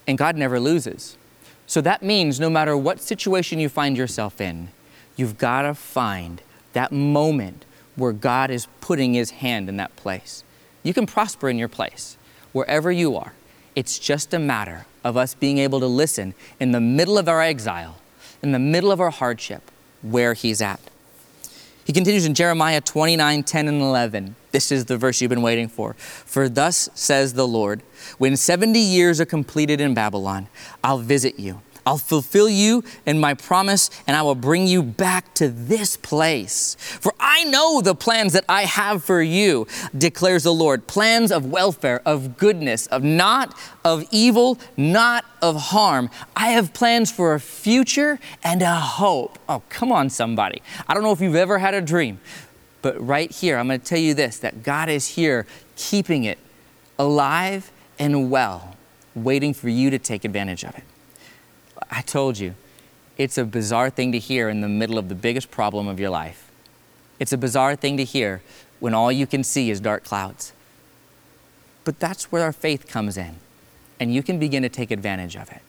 and 0.08 0.18
God 0.18 0.36
never 0.36 0.60
loses. 0.60 1.18
So 1.66 1.82
that 1.82 2.02
means 2.04 2.40
no 2.40 2.50
matter 2.50 2.78
what 2.78 3.02
situation 3.02 3.60
you 3.60 3.70
find 3.70 3.98
yourself 3.98 4.40
in, 4.40 4.70
you've 5.16 5.38
got 5.38 5.64
to 5.64 5.74
find 5.74 6.42
that 6.78 6.92
moment 6.92 7.66
where 7.96 8.14
God 8.14 8.52
is 8.52 8.68
putting 8.82 9.16
his 9.16 9.32
hand 9.32 9.68
in 9.68 9.78
that 9.78 9.96
place. 9.96 10.44
You 10.84 10.94
can 10.94 11.08
prosper 11.08 11.50
in 11.50 11.58
your 11.58 11.68
place, 11.68 12.18
wherever 12.52 12.92
you 12.92 13.16
are. 13.16 13.34
It's 13.76 13.98
just 13.98 14.32
a 14.32 14.38
matter 14.38 14.86
of 15.04 15.18
us 15.18 15.34
being 15.34 15.58
able 15.58 15.80
to 15.80 15.88
listen 15.88 16.36
in 16.60 16.74
the 16.74 16.80
middle 16.80 17.18
of 17.18 17.28
our 17.28 17.42
exile, 17.42 17.98
in 18.44 18.52
the 18.52 18.60
middle 18.60 18.92
of 18.92 19.02
our 19.02 19.10
hardship, 19.10 19.72
where 20.04 20.36
He's 20.36 20.62
at. 20.62 20.80
He 21.84 21.94
continues 21.94 22.26
in 22.28 22.36
Jeremiah 22.36 22.80
29 22.80 23.44
10 23.44 23.68
and 23.68 23.82
11. 23.82 24.36
This 24.52 24.72
is 24.72 24.86
the 24.86 24.98
verse 24.98 25.20
you've 25.20 25.30
been 25.30 25.42
waiting 25.42 25.70
for. 25.70 25.94
For 25.96 26.48
thus 26.48 26.90
says 26.94 27.34
the 27.34 27.48
Lord, 27.48 27.82
when 28.20 28.38
70 28.38 28.78
years 28.78 29.20
are 29.20 29.26
completed 29.26 29.82
in 29.82 29.96
Babylon, 29.96 30.48
I'll 30.84 31.00
visit 31.00 31.40
you 31.40 31.62
I'll 31.88 31.98
fulfill 31.98 32.50
you 32.50 32.84
in 33.06 33.18
my 33.18 33.34
promise, 33.34 33.90
and 34.08 34.18
I 34.18 34.22
will 34.22 34.36
bring 34.36 34.68
you 34.68 34.84
back 34.84 35.34
to 35.36 35.48
this 35.48 35.96
place. 35.96 36.76
For 36.76 37.14
I 37.18 37.46
know 37.46 37.80
the 37.80 37.96
plans 37.96 38.34
that 38.34 38.44
I 38.50 38.64
have 38.64 39.06
for 39.06 39.22
you, 39.22 39.68
declares 39.98 40.44
the 40.44 40.54
Lord 40.54 40.86
plans 40.86 41.32
of 41.32 41.46
welfare, 41.46 42.02
of 42.06 42.36
goodness, 42.36 42.88
of 42.88 43.04
not 43.04 43.58
of 43.86 44.04
evil, 44.12 44.60
not 44.76 45.24
of 45.42 45.56
harm. 45.56 46.10
I 46.36 46.48
have 46.50 46.74
plans 46.74 47.10
for 47.10 47.34
a 47.36 47.40
future 47.40 48.20
and 48.44 48.62
a 48.62 48.76
hope. 48.76 49.40
Oh, 49.48 49.64
come 49.70 49.94
on, 49.94 50.10
somebody. 50.10 50.62
I 50.90 50.94
don't 50.94 51.04
know 51.04 51.14
if 51.14 51.22
you've 51.22 51.36
ever 51.36 51.58
had 51.58 51.74
a 51.74 51.80
dream, 51.80 52.20
but 52.82 53.00
right 53.00 53.32
here, 53.32 53.58
I'm 53.58 53.68
going 53.68 53.80
to 53.80 53.86
tell 53.86 53.98
you 53.98 54.14
this 54.14 54.40
that 54.40 54.62
God 54.62 54.90
is 54.90 55.08
here 55.08 55.46
keeping 55.78 56.26
it 56.26 56.38
alive 57.00 57.72
and 57.98 58.30
well, 58.30 58.76
waiting 59.16 59.54
for 59.54 59.70
you 59.70 59.90
to 59.90 59.98
take 59.98 60.26
advantage 60.26 60.66
of 60.66 60.78
it. 60.78 60.84
I 61.90 62.02
told 62.02 62.38
you, 62.38 62.56
it's 63.18 63.38
a 63.38 63.46
bizarre 63.46 63.90
thing 63.90 64.12
to 64.12 64.20
hear 64.20 64.50
in 64.50 64.62
the 64.62 64.68
middle 64.68 64.98
of 64.98 65.10
the 65.10 65.16
biggest 65.16 65.50
problem 65.50 65.88
of 65.88 66.00
your 66.00 66.10
life. 66.10 66.52
It's 67.20 67.34
a 67.34 67.38
bizarre 67.38 67.76
thing 67.76 67.98
to 67.98 68.04
hear 68.04 68.42
when 68.80 68.94
all 68.94 69.12
you 69.12 69.26
can 69.26 69.44
see 69.44 69.70
is 69.72 69.80
dark 69.80 70.04
clouds. 70.04 70.54
But 71.84 72.00
that's 72.00 72.32
where 72.32 72.44
our 72.44 72.52
faith 72.52 72.88
comes 72.88 73.18
in, 73.18 73.38
and 74.00 74.14
you 74.14 74.22
can 74.22 74.38
begin 74.40 74.62
to 74.64 74.70
take 74.70 74.92
advantage 74.92 75.36
of 75.36 75.50
it 75.52 75.62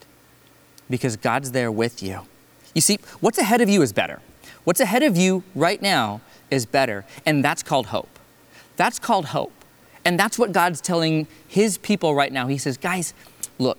because 0.91 1.17
God's 1.17 1.53
there 1.53 1.71
with 1.71 2.03
you. 2.03 2.23
You 2.75 2.81
see, 2.81 2.99
what's 3.21 3.39
ahead 3.39 3.61
of 3.61 3.69
you 3.69 3.83
is 3.83 3.93
better. 3.93 4.21
What's 4.65 4.81
ahead 4.81 5.03
of 5.03 5.17
you 5.17 5.45
right 5.55 5.81
now 5.81 6.21
is 6.51 6.67
better, 6.67 7.05
and 7.25 7.45
that's 7.45 7.63
called 7.63 7.87
hope. 7.87 8.19
That's 8.77 8.99
called 8.99 9.27
hope. 9.27 9.53
And 10.05 10.19
that's 10.19 10.39
what 10.39 10.53
God's 10.53 10.81
telling 10.81 11.27
His 11.47 11.79
people 11.79 12.15
right 12.15 12.33
now. 12.33 12.47
He 12.47 12.59
says, 12.59 12.77
guys, 12.77 13.15
look, 13.59 13.79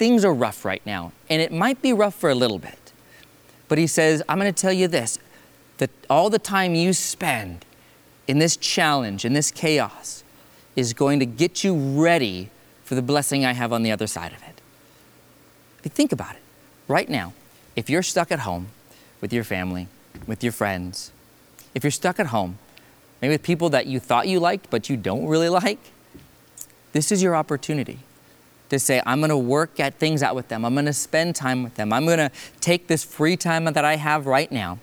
things 0.00 0.24
are 0.24 0.32
rough 0.32 0.64
right 0.64 0.80
now, 0.86 1.12
and 1.28 1.42
it 1.42 1.52
might 1.52 1.82
be 1.82 1.92
rough 1.92 2.14
for 2.14 2.30
a 2.30 2.34
little 2.34 2.58
bit. 2.58 2.90
But 3.68 3.76
he 3.76 3.86
says, 3.86 4.22
I'm 4.30 4.38
going 4.38 4.50
to 4.50 4.58
tell 4.58 4.72
you 4.72 4.88
this 4.88 5.18
that 5.76 5.90
all 6.08 6.30
the 6.30 6.38
time 6.38 6.74
you 6.74 6.94
spend 6.94 7.66
in 8.26 8.38
this 8.38 8.56
challenge, 8.56 9.26
in 9.26 9.34
this 9.34 9.50
chaos, 9.50 10.24
is 10.74 10.94
going 10.94 11.20
to 11.20 11.26
get 11.26 11.62
you 11.62 11.76
ready 11.76 12.48
for 12.82 12.94
the 12.94 13.02
blessing 13.02 13.44
I 13.44 13.52
have 13.52 13.74
on 13.74 13.82
the 13.82 13.92
other 13.92 14.06
side 14.06 14.32
of 14.32 14.42
it. 14.42 14.62
Think 15.90 16.12
about 16.12 16.34
it. 16.34 16.42
Right 16.88 17.10
now, 17.10 17.34
if 17.76 17.90
you're 17.90 18.02
stuck 18.02 18.32
at 18.32 18.38
home 18.38 18.68
with 19.20 19.34
your 19.34 19.44
family, 19.44 19.86
with 20.26 20.42
your 20.42 20.52
friends, 20.52 21.12
if 21.74 21.84
you're 21.84 21.90
stuck 21.90 22.18
at 22.18 22.28
home, 22.28 22.56
maybe 23.20 23.34
with 23.34 23.42
people 23.42 23.68
that 23.68 23.84
you 23.84 24.00
thought 24.00 24.26
you 24.28 24.40
liked 24.40 24.70
but 24.70 24.88
you 24.88 24.96
don't 24.96 25.26
really 25.26 25.50
like, 25.62 25.92
this 26.92 27.12
is 27.12 27.22
your 27.22 27.36
opportunity 27.36 27.98
to 28.70 28.78
say, 28.78 29.02
I'm 29.04 29.20
going 29.20 29.30
to 29.30 29.36
work 29.36 29.78
at 29.78 29.98
things 29.98 30.22
out 30.22 30.34
with 30.34 30.48
them. 30.48 30.64
I'm 30.64 30.74
going 30.74 30.86
to 30.86 30.92
spend 30.92 31.36
time 31.36 31.62
with 31.62 31.74
them. 31.74 31.92
I'm 31.92 32.06
going 32.06 32.18
to 32.18 32.30
take 32.60 32.86
this 32.86 33.04
free 33.04 33.36
time 33.36 33.64
that 33.64 33.84
I 33.84 33.96
have 33.96 34.26
right 34.26 34.50
now. 34.50 34.78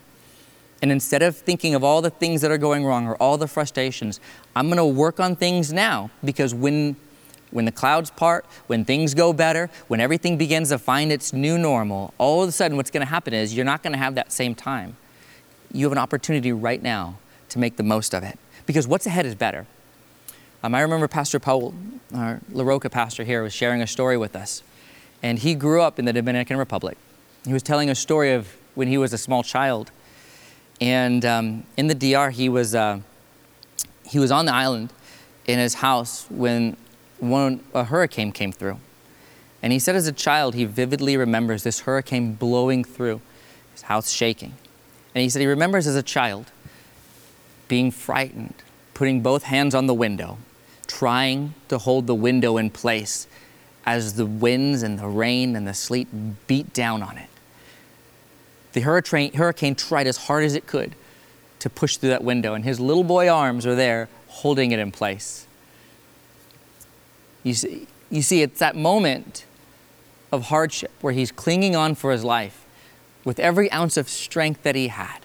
And 0.82 0.92
instead 0.92 1.24
of 1.24 1.36
thinking 1.36 1.74
of 1.74 1.84
all 1.84 2.02
the 2.02 2.10
things 2.10 2.42
that 2.42 2.52
are 2.52 2.58
going 2.58 2.86
wrong 2.86 3.08
or 3.08 3.16
all 3.16 3.38
the 3.38 3.48
frustrations, 3.48 4.20
I'm 4.56 4.68
going 4.68 4.78
to 4.78 4.86
work 4.86 5.20
on 5.20 5.36
things 5.36 5.74
now 5.74 6.12
because 6.24 6.54
when, 6.54 6.96
when 7.50 7.66
the 7.66 7.72
clouds 7.72 8.12
part, 8.12 8.46
when 8.68 8.86
things 8.86 9.16
go 9.16 9.34
better, 9.34 9.70
when 9.88 10.00
everything 10.00 10.38
begins 10.38 10.70
to 10.70 10.78
find 10.78 11.12
its 11.12 11.34
new 11.34 11.58
normal, 11.58 12.14
all 12.20 12.44
of 12.44 12.50
a 12.50 12.52
sudden 12.52 12.78
what's 12.78 12.92
going 12.92 13.06
to 13.06 13.10
happen 13.10 13.34
is 13.34 13.56
you're 13.56 13.66
not 13.66 13.82
going 13.82 13.94
to 13.94 14.00
have 14.00 14.16
that 14.16 14.32
same 14.32 14.54
time. 14.54 14.96
You 15.72 15.86
have 15.86 15.92
an 15.92 15.98
opportunity 15.98 16.52
right 16.52 16.82
now 16.82 17.18
to 17.50 17.60
make 17.60 17.78
the 17.78 17.84
most 17.84 18.14
of 18.14 18.24
it 18.24 18.38
because 18.66 18.88
what's 18.88 19.08
ahead 19.08 19.26
is 19.26 19.34
better. 19.34 19.66
Um, 20.64 20.74
I 20.74 20.82
remember 20.82 21.08
Pastor 21.08 21.40
Paul, 21.40 21.74
our 22.16 22.42
La 22.52 22.64
Roca 22.64 22.90
pastor 22.90 23.24
here, 23.24 23.44
was 23.44 23.54
sharing 23.54 23.82
a 23.82 23.88
story 23.88 24.18
with 24.18 24.36
us. 24.36 24.64
And 25.22 25.40
he 25.40 25.54
grew 25.54 25.82
up 25.82 26.00
in 26.00 26.06
the 26.06 26.14
Dominican 26.14 26.58
Republic. 26.58 26.98
He 27.46 27.54
was 27.54 27.62
telling 27.62 27.90
a 27.90 27.96
story 27.96 28.34
of 28.34 28.56
when 28.74 28.88
he 28.88 28.98
was 28.98 29.14
a 29.14 29.18
small 29.18 29.44
child. 29.44 29.92
And 30.82 31.24
um, 31.26 31.64
in 31.78 31.88
the 31.88 31.96
DR, 31.96 32.32
he 32.32 32.50
was, 32.50 32.74
uh, 32.74 33.00
he 34.04 34.18
was 34.18 34.32
on 34.32 34.46
the 34.46 34.54
island 34.54 34.92
in 35.46 35.60
his 35.60 35.76
house 35.76 36.26
when 36.30 36.76
one, 37.20 37.64
a 37.74 37.84
hurricane 37.84 38.32
came 38.32 38.52
through. 38.52 38.80
And 39.62 39.74
he 39.74 39.80
said 39.80 39.96
as 39.96 40.08
a 40.08 40.12
child, 40.12 40.56
he 40.56 40.66
vividly 40.66 41.18
remembers 41.18 41.64
this 41.64 41.82
hurricane 41.82 42.34
blowing 42.34 42.84
through, 42.84 43.22
his 43.74 43.84
house 43.84 44.10
shaking. 44.12 44.54
And 45.14 45.22
he 45.22 45.30
said 45.30 45.40
he 45.40 45.48
remembers 45.48 45.88
as 45.88 45.96
a 45.96 46.04
child 46.04 46.52
being 47.68 47.92
frightened, 47.92 48.56
putting 48.94 49.22
both 49.22 49.44
hands 49.44 49.74
on 49.74 49.88
the 49.88 49.94
window, 49.94 50.38
trying 50.88 51.54
to 51.70 51.78
hold 51.78 52.08
the 52.08 52.16
window 52.16 52.58
in 52.58 52.70
place 52.70 53.28
as 53.86 54.16
the 54.16 54.26
winds 54.26 54.84
and 54.84 55.00
the 55.00 55.08
rain 55.08 55.56
and 55.56 55.68
the 55.68 55.74
sleet 55.74 56.08
beat 56.48 56.74
down 56.74 57.02
on 57.02 57.18
it. 57.18 57.30
The 58.74 58.82
hurricane, 58.82 59.34
hurricane 59.34 59.76
tried 59.76 60.08
as 60.08 60.18
hard 60.18 60.44
as 60.44 60.56
it 60.56 60.68
could 60.68 60.94
to 61.60 61.70
push 61.70 61.98
through 61.98 62.10
that 62.10 62.24
window, 62.24 62.54
and 62.54 62.64
his 62.64 62.80
little 62.80 63.04
boy 63.04 63.30
arms 63.30 63.66
were 63.66 63.76
there 63.76 64.10
holding 64.28 64.72
it 64.72 64.80
in 64.80 64.92
place. 64.92 65.48
You 67.44 67.54
see, 67.54 67.88
you 68.12 68.22
see, 68.22 68.42
it's 68.42 68.60
that 68.60 68.76
moment 68.76 69.46
of 70.32 70.44
hardship 70.44 70.92
where 71.02 71.14
he's 71.14 71.32
clinging 71.32 71.76
on 71.76 71.96
for 71.96 72.12
his 72.12 72.24
life 72.24 72.66
with 73.24 73.40
every 73.40 73.72
ounce 73.72 73.98
of 73.98 74.10
strength 74.10 74.64
that 74.64 74.76
he 74.76 74.90
had. 74.90 75.20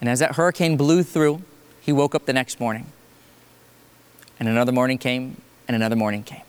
And 0.00 0.08
as 0.08 0.18
that 0.18 0.36
hurricane 0.36 0.76
blew 0.76 1.02
through, 1.02 1.42
he 1.80 1.92
woke 1.92 2.14
up 2.14 2.26
the 2.26 2.32
next 2.32 2.60
morning 2.60 2.86
and 4.38 4.48
another 4.48 4.72
morning 4.72 4.98
came, 4.98 5.40
and 5.66 5.74
another 5.74 5.96
morning 5.96 6.22
came. 6.22 6.42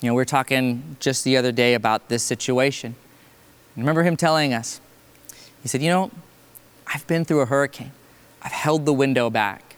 You 0.00 0.08
know, 0.08 0.14
we 0.14 0.18
were 0.18 0.24
talking 0.24 0.96
just 0.98 1.24
the 1.24 1.36
other 1.36 1.52
day 1.52 1.74
about 1.74 2.08
this 2.08 2.22
situation. 2.22 2.94
Remember 3.76 4.02
him 4.02 4.16
telling 4.16 4.54
us, 4.54 4.80
He 5.62 5.68
said, 5.68 5.82
You 5.82 5.90
know, 5.90 6.10
I've 6.86 7.06
been 7.06 7.24
through 7.24 7.40
a 7.40 7.46
hurricane, 7.46 7.92
I've 8.42 8.52
held 8.52 8.86
the 8.86 8.92
window 8.92 9.30
back, 9.30 9.76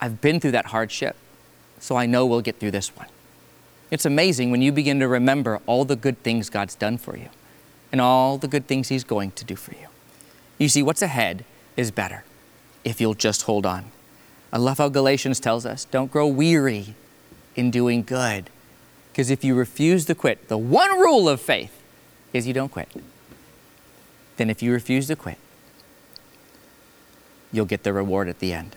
I've 0.00 0.20
been 0.20 0.40
through 0.40 0.52
that 0.52 0.66
hardship, 0.66 1.16
so 1.78 1.96
I 1.96 2.06
know 2.06 2.24
we'll 2.24 2.40
get 2.40 2.60
through 2.60 2.70
this 2.70 2.96
one. 2.96 3.08
It's 3.90 4.04
amazing 4.04 4.50
when 4.50 4.62
you 4.62 4.72
begin 4.72 5.00
to 5.00 5.08
remember 5.08 5.60
all 5.66 5.84
the 5.84 5.96
good 5.96 6.22
things 6.22 6.50
God's 6.50 6.74
done 6.74 6.98
for 6.98 7.16
you 7.16 7.28
and 7.92 8.00
all 8.00 8.38
the 8.38 8.48
good 8.48 8.66
things 8.66 8.88
He's 8.88 9.04
going 9.04 9.32
to 9.32 9.44
do 9.44 9.56
for 9.56 9.72
you. 9.72 9.86
You 10.58 10.68
see, 10.68 10.82
what's 10.82 11.02
ahead 11.02 11.44
is 11.76 11.90
better 11.90 12.24
if 12.84 13.00
you'll 13.00 13.14
just 13.14 13.42
hold 13.42 13.66
on. 13.66 13.86
I 14.54 14.58
love 14.58 14.78
how 14.78 14.88
Galatians 14.88 15.40
tells 15.40 15.66
us 15.66 15.84
don't 15.84 16.12
grow 16.12 16.28
weary 16.28 16.94
in 17.56 17.72
doing 17.72 18.04
good. 18.04 18.50
Because 19.10 19.28
if 19.28 19.42
you 19.44 19.54
refuse 19.56 20.04
to 20.06 20.14
quit, 20.14 20.46
the 20.48 20.56
one 20.56 20.90
rule 21.00 21.28
of 21.28 21.40
faith 21.40 21.82
is 22.32 22.46
you 22.46 22.54
don't 22.54 22.70
quit. 22.70 22.88
Then 24.36 24.50
if 24.50 24.62
you 24.62 24.72
refuse 24.72 25.08
to 25.08 25.16
quit, 25.16 25.38
you'll 27.52 27.66
get 27.66 27.82
the 27.82 27.92
reward 27.92 28.28
at 28.28 28.38
the 28.38 28.52
end. 28.52 28.76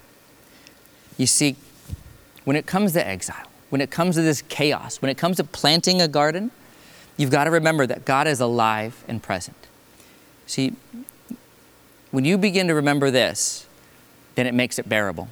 You 1.15 1.27
see, 1.27 1.55
when 2.43 2.55
it 2.55 2.65
comes 2.65 2.93
to 2.93 3.07
exile, 3.07 3.45
when 3.69 3.81
it 3.81 3.91
comes 3.91 4.15
to 4.15 4.23
this 4.23 4.41
chaos, 4.43 4.99
when 4.99 5.09
it 5.09 5.17
comes 5.17 5.37
to 5.37 5.43
planting 5.43 6.01
a 6.01 6.07
garden, 6.07 6.49
you've 7.17 7.31
got 7.31 7.43
to 7.43 7.51
remember 7.51 7.85
that 7.85 8.03
God 8.03 8.25
is 8.25 8.39
alive 8.39 9.03
and 9.07 9.21
present. 9.21 9.67
See, 10.47 10.73
when 12.09 12.25
you 12.25 12.37
begin 12.37 12.67
to 12.67 12.73
remember 12.73 13.11
this, 13.11 13.67
then 14.35 14.47
it 14.47 14.55
makes 14.55 14.79
it 14.79 14.89
bearable. 14.89 15.29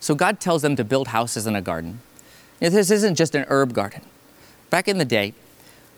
So 0.00 0.14
God 0.14 0.40
tells 0.40 0.62
them 0.62 0.76
to 0.76 0.84
build 0.84 1.08
houses 1.08 1.46
in 1.46 1.54
a 1.54 1.60
garden. 1.60 2.00
this 2.58 2.90
isn't 2.90 3.14
just 3.14 3.34
an 3.34 3.44
herb 3.48 3.74
garden. 3.74 4.02
Back 4.70 4.88
in 4.88 4.98
the 4.98 5.04
day, 5.04 5.34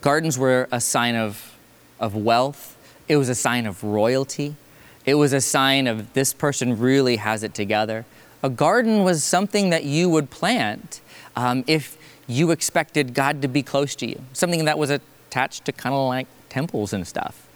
gardens 0.01 0.37
were 0.37 0.69
a 0.73 0.81
sign 0.81 1.15
of, 1.15 1.57
of 2.01 2.15
wealth, 2.15 2.77
it 3.09 3.17
was 3.17 3.29
a 3.29 3.35
sign 3.35 3.65
of 3.67 3.85
royalty, 3.85 4.57
it 5.05 5.15
was 5.15 5.33
a 5.33 5.41
sign 5.41 5.87
of 5.87 6.13
this 6.15 6.33
person 6.33 6.79
really 6.79 7.17
has 7.17 7.43
it 7.43 7.55
together. 7.55 8.05
A 8.43 8.51
garden 8.51 9.05
was 9.05 9.23
something 9.23 9.71
that 9.71 9.85
you 9.85 10.09
would 10.09 10.31
plant 10.31 11.01
um, 11.37 11.65
if 11.67 11.97
you 12.27 12.51
expected 12.51 13.15
God 13.15 13.43
to 13.43 13.49
be 13.49 13.63
close 13.63 13.95
to 13.97 14.07
you, 14.07 14.21
something 14.33 14.65
that 14.65 14.79
was 14.79 14.91
attached 14.91 15.65
to 15.67 15.73
kind 15.73 15.95
of 15.95 16.09
like 16.09 16.27
temples 16.49 16.93
and 16.93 17.07
stuff. 17.07 17.47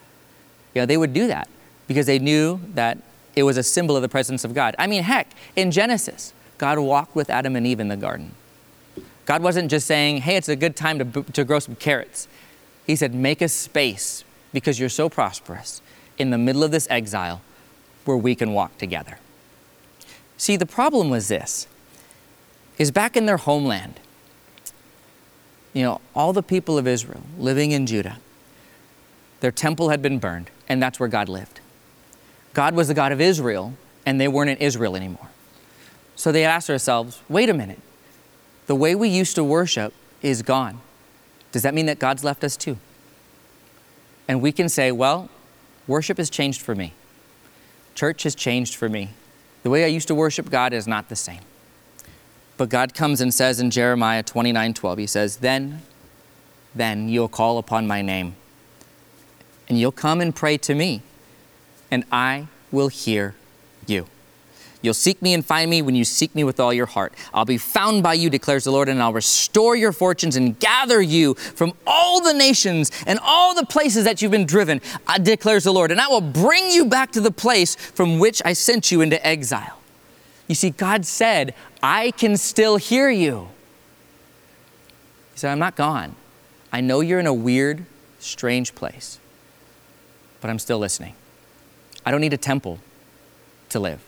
You 0.75 0.83
know, 0.83 0.87
they 0.87 0.97
would 0.97 1.13
do 1.13 1.27
that 1.29 1.49
because 1.89 2.07
they 2.07 2.19
knew 2.19 2.61
that 2.75 2.99
it 3.35 3.43
was 3.43 3.57
a 3.57 3.63
symbol 3.63 3.97
of 3.97 4.03
the 4.03 4.09
presence 4.09 4.45
of 4.45 4.55
God. 4.55 4.75
I 4.79 4.87
mean, 4.87 5.03
heck, 5.03 5.29
in 5.55 5.71
Genesis, 5.71 6.33
God 6.59 6.79
walked 6.79 7.15
with 7.15 7.31
Adam 7.31 7.57
and 7.57 7.67
Eve 7.67 7.81
in 7.81 7.89
the 7.89 7.97
garden. 7.97 8.33
God 9.25 9.43
wasn't 9.43 9.71
just 9.71 9.87
saying, 9.87 10.19
hey, 10.19 10.37
it's 10.37 10.49
a 10.49 10.57
good 10.57 10.77
time 10.77 10.99
to, 10.99 11.23
to 11.23 11.45
grow 11.45 11.59
some 11.59 11.75
carrots. 11.75 12.29
He 12.87 12.97
said, 12.97 13.15
make 13.15 13.43
a 13.43 13.49
space 13.49 14.25
because 14.53 14.79
you're 14.79 14.89
so 14.89 15.09
prosperous 15.09 15.83
in 16.17 16.31
the 16.31 16.39
middle 16.39 16.63
of 16.63 16.71
this 16.71 16.87
exile 16.89 17.43
where 18.05 18.17
we 18.17 18.35
can 18.35 18.53
walk 18.53 18.79
together. 18.79 19.19
See, 20.37 20.57
the 20.57 20.67
problem 20.67 21.11
was 21.11 21.29
this 21.29 21.67
is 22.79 22.91
back 22.91 23.17
in 23.17 23.27
their 23.27 23.39
homeland, 23.39 24.01
you 25.73 25.83
know, 25.83 26.01
all 26.15 26.33
the 26.33 26.43
people 26.43 26.79
of 26.79 26.87
Israel 26.87 27.23
living 27.39 27.73
in 27.73 27.87
Judah, 27.87 28.19
their 29.41 29.51
temple 29.51 29.89
had 29.89 30.01
been 30.03 30.19
burned, 30.19 30.51
and 30.69 30.83
that's 30.83 31.01
where 31.01 31.09
God 31.09 31.29
lived. 31.29 31.61
God 32.55 32.75
was 32.75 32.89
the 32.89 32.95
God 32.95 33.13
of 33.13 33.21
Israel, 33.21 33.75
and 34.05 34.21
they 34.21 34.29
weren't 34.29 34.51
in 34.51 34.59
Israel 34.59 34.95
anymore. 34.97 35.29
So 36.17 36.33
they 36.33 36.45
asked 36.45 36.69
ourselves 36.69 37.21
wait 37.29 37.49
a 37.49 37.55
minute, 37.55 37.81
the 38.67 38.75
way 38.75 38.95
we 38.95 39.09
used 39.09 39.37
to 39.37 39.45
worship 39.45 39.95
is 40.23 40.43
gone. 40.43 40.81
Does 41.53 41.63
that 41.63 41.75
mean 41.75 41.87
that 41.87 41.99
God's 41.99 42.25
left 42.25 42.43
us 42.43 42.57
too? 42.57 42.79
And 44.27 44.43
we 44.43 44.51
can 44.51 44.69
say, 44.69 44.91
well, 44.91 45.29
worship 45.87 46.19
has 46.19 46.29
changed 46.29 46.61
for 46.61 46.75
me. 46.75 46.93
Church 47.95 48.25
has 48.25 48.35
changed 48.35 48.75
for 48.75 48.89
me. 48.89 49.11
The 49.63 49.71
way 49.71 49.85
I 49.85 49.89
used 49.89 50.09
to 50.09 50.15
worship 50.15 50.51
God 50.51 50.73
is 50.73 50.89
not 50.89 51.09
the 51.09 51.17
same. 51.17 51.43
But 52.57 52.69
God 52.69 52.93
comes 52.93 53.21
and 53.21 53.33
says 53.33 53.61
in 53.61 53.71
Jeremiah 53.71 54.23
29 54.23 54.75
12, 54.75 54.99
He 54.99 55.07
says, 55.07 55.37
Then, 55.37 55.83
then 56.75 57.09
you'll 57.09 57.29
call 57.29 57.59
upon 57.59 57.87
my 57.87 58.03
name, 58.03 58.35
and 59.69 59.79
you'll 59.79 59.93
come 59.93 60.21
and 60.21 60.35
pray 60.35 60.59
to 60.59 60.75
me 60.75 61.03
and 61.91 62.05
I 62.11 62.49
will 62.71 62.89
hear 62.89 63.35
you. 63.87 64.07
You'll 64.83 64.95
seek 64.95 65.21
me 65.23 65.35
and 65.35 65.45
find 65.45 65.71
me 65.71 65.83
when 65.83 65.95
you 65.95 66.05
seek 66.05 66.35
me 66.35 66.45
with 66.45 66.61
all 66.61 66.73
your 66.73 66.87
heart. 66.87 67.15
I'll 67.33 67.45
be 67.45 67.59
found 67.59 68.03
by 68.03 68.15
you, 68.15 68.31
declares 68.31 68.65
the 68.65 68.73
Lord, 68.73 68.89
and 68.89 69.03
I'll 69.03 69.13
restore 69.13 69.75
your 69.75 69.93
fortunes 69.93 70.37
and 70.37 70.59
gather 70.61 71.01
you 71.01 71.35
from 71.35 71.73
all 71.87 72.21
the 72.21 72.35
nations 72.35 72.91
and 73.07 73.19
all 73.23 73.55
the 73.55 73.67
places 73.67 74.05
that 74.05 74.21
you've 74.21 74.31
been 74.31 74.47
driven, 74.47 74.81
uh, 75.07 75.19
declares 75.19 75.65
the 75.65 75.73
Lord. 75.73 75.91
And 75.91 76.01
I 76.01 76.09
will 76.09 76.21
bring 76.21 76.71
you 76.71 76.85
back 76.85 77.13
to 77.13 77.21
the 77.21 77.31
place 77.31 77.75
from 77.75 78.19
which 78.19 78.43
I 78.45 78.53
sent 78.53 78.93
you 78.93 79.01
into 79.01 79.25
exile. 79.27 79.81
You 80.47 80.55
see, 80.55 80.71
God 80.71 81.05
said, 81.05 81.55
I 81.83 82.13
can 82.13 82.37
still 82.37 82.77
hear 82.77 83.11
you. 83.11 83.49
He 85.33 85.41
said, 85.41 85.51
I'm 85.51 85.59
not 85.59 85.77
gone. 85.77 86.15
I 86.73 86.81
know 86.81 87.01
you're 87.01 87.21
in 87.21 87.27
a 87.27 87.35
weird, 87.35 87.85
strange 88.19 88.75
place, 88.75 89.19
but 90.41 90.51
I'm 90.51 90.59
still 90.59 90.79
listening. 90.79 91.15
I 92.05 92.11
don't 92.11 92.21
need 92.21 92.33
a 92.33 92.39
temple 92.39 92.79
to 93.71 93.81
live. 93.81 94.01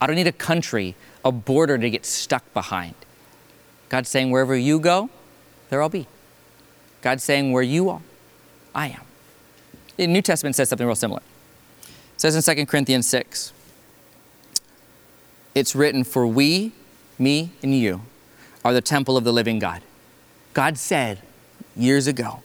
I 0.00 0.06
don't 0.06 0.16
need 0.16 0.26
a 0.26 0.32
country, 0.32 0.94
a 1.24 1.32
border 1.32 1.76
to 1.76 1.90
get 1.90 2.06
stuck 2.06 2.52
behind. 2.54 2.94
God's 3.88 4.08
saying, 4.08 4.30
wherever 4.30 4.56
you 4.56 4.78
go, 4.78 5.10
there 5.68 5.82
I'll 5.82 5.88
be. 5.88 6.06
God's 7.02 7.24
saying, 7.24 7.52
where 7.52 7.62
you 7.62 7.90
are, 7.90 8.00
I 8.74 8.88
am. 8.88 9.02
The 9.96 10.06
New 10.06 10.22
Testament 10.22 10.56
says 10.56 10.68
something 10.68 10.86
real 10.86 10.96
similar. 10.96 11.22
It 11.84 12.20
says 12.20 12.48
in 12.48 12.56
2 12.56 12.66
Corinthians 12.66 13.08
6, 13.08 13.52
it's 15.54 15.74
written, 15.74 16.04
For 16.04 16.26
we, 16.26 16.72
me 17.18 17.50
and 17.62 17.74
you, 17.74 18.02
are 18.64 18.72
the 18.72 18.80
temple 18.80 19.16
of 19.16 19.24
the 19.24 19.32
living 19.32 19.58
God. 19.58 19.82
God 20.54 20.78
said 20.78 21.20
years 21.76 22.06
ago, 22.06 22.42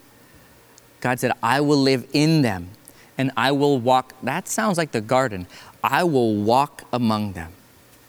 God 1.02 1.20
said, 1.20 1.34
I 1.44 1.62
will 1.62 1.78
live 1.78 2.08
in 2.14 2.42
them 2.42 2.70
and 3.18 3.32
I 3.38 3.52
will 3.52 3.80
walk. 3.80 4.14
That 4.24 4.48
sounds 4.48 4.78
like 4.78 4.92
the 4.92 5.02
garden. 5.02 5.48
I 5.88 6.04
will 6.04 6.34
walk 6.34 6.84
among 6.92 7.34
them. 7.34 7.54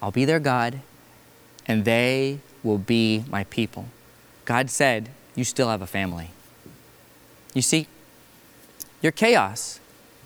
I'll 0.01 0.11
be 0.11 0.25
their 0.25 0.39
God, 0.39 0.79
and 1.67 1.85
they 1.85 2.39
will 2.63 2.79
be 2.79 3.23
my 3.29 3.43
people. 3.43 3.85
God 4.45 4.71
said, 4.71 5.09
You 5.35 5.43
still 5.43 5.69
have 5.69 5.83
a 5.83 5.87
family. 5.87 6.31
You 7.53 7.61
see, 7.61 7.85
your 9.03 9.11
chaos 9.11 9.79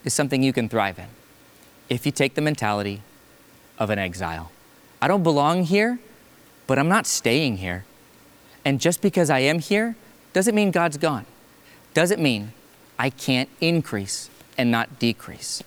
is 0.06 0.14
something 0.14 0.42
you 0.42 0.54
can 0.54 0.70
thrive 0.70 0.98
in 0.98 1.08
if 1.90 2.06
you 2.06 2.12
take 2.14 2.36
the 2.36 2.42
mentality 2.42 3.02
of 3.78 3.90
an 3.90 4.00
exile. 4.00 4.50
I 5.02 5.10
don't 5.10 5.24
belong 5.24 5.66
here, 5.66 6.00
but 6.68 6.80
I'm 6.80 6.88
not 6.88 7.06
staying 7.06 7.58
here. 7.58 7.84
And 8.64 8.80
just 8.80 9.02
because 9.02 9.30
I 9.30 9.40
am 9.40 9.60
here 9.60 9.98
doesn't 10.32 10.56
mean 10.56 10.72
God's 10.72 10.96
gone. 10.96 11.26
Doesn't 11.94 12.22
mean 12.22 12.54
I 12.98 13.10
can't 13.10 13.50
increase 13.60 14.30
and 14.58 14.72
not 14.72 15.00
decrease. 15.00 15.64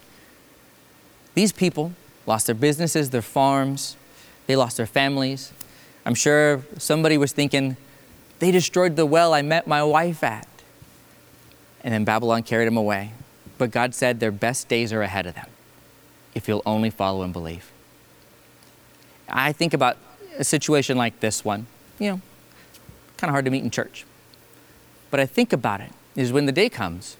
These 1.34 1.52
people 1.52 1.92
lost 2.26 2.46
their 2.46 2.54
businesses, 2.54 3.10
their 3.10 3.22
farms, 3.22 3.96
they 4.46 4.56
lost 4.56 4.76
their 4.76 4.86
families. 4.86 5.52
I'm 6.06 6.14
sure 6.14 6.62
somebody 6.78 7.18
was 7.18 7.32
thinking, 7.32 7.76
they 8.38 8.50
destroyed 8.50 8.96
the 8.96 9.06
well 9.06 9.34
I 9.34 9.42
met 9.42 9.66
my 9.66 9.82
wife 9.82 10.22
at. 10.22 10.48
And 11.82 11.92
then 11.92 12.04
Babylon 12.04 12.42
carried 12.42 12.66
them 12.66 12.76
away. 12.76 13.12
But 13.58 13.70
God 13.70 13.94
said 13.94 14.20
their 14.20 14.32
best 14.32 14.68
days 14.68 14.92
are 14.92 15.02
ahead 15.02 15.26
of 15.26 15.34
them 15.34 15.46
if 16.34 16.48
you'll 16.48 16.62
only 16.66 16.90
follow 16.90 17.22
and 17.22 17.32
believe. 17.32 17.70
I 19.28 19.52
think 19.52 19.72
about 19.72 19.96
a 20.36 20.44
situation 20.44 20.96
like 20.96 21.20
this 21.20 21.44
one, 21.44 21.66
you 21.98 22.10
know, 22.10 22.20
kind 23.16 23.28
of 23.28 23.32
hard 23.32 23.44
to 23.44 23.50
meet 23.50 23.62
in 23.62 23.70
church. 23.70 24.04
But 25.10 25.20
I 25.20 25.26
think 25.26 25.52
about 25.52 25.80
it 25.80 25.92
is 26.16 26.32
when 26.32 26.46
the 26.46 26.52
day 26.52 26.68
comes 26.68 27.16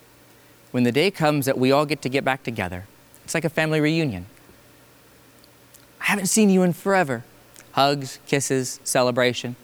when 0.74 0.82
the 0.82 0.90
day 0.90 1.08
comes 1.08 1.46
that 1.46 1.56
we 1.56 1.70
all 1.70 1.86
get 1.86 2.02
to 2.02 2.08
get 2.08 2.24
back 2.24 2.42
together, 2.42 2.88
it's 3.24 3.34
like 3.34 3.44
a 3.44 3.50
family 3.50 3.80
reunion. 3.80 4.26
I 6.00 6.04
haven't 6.04 6.26
seen 6.26 6.50
you 6.50 6.62
in 6.62 6.72
forever. 6.72 7.24
Hugs, 7.72 8.18
kisses, 8.26 8.78
celebration. 8.84 9.56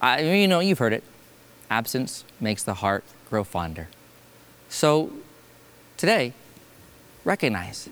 I, 0.00 0.20
you 0.20 0.48
know, 0.48 0.60
you've 0.60 0.78
heard 0.78 0.92
it. 0.92 1.04
Absence 1.70 2.24
makes 2.40 2.62
the 2.62 2.74
heart 2.74 3.04
grow 3.30 3.44
fonder. 3.44 3.88
So 4.68 5.12
today, 5.96 6.34
recognize 7.24 7.88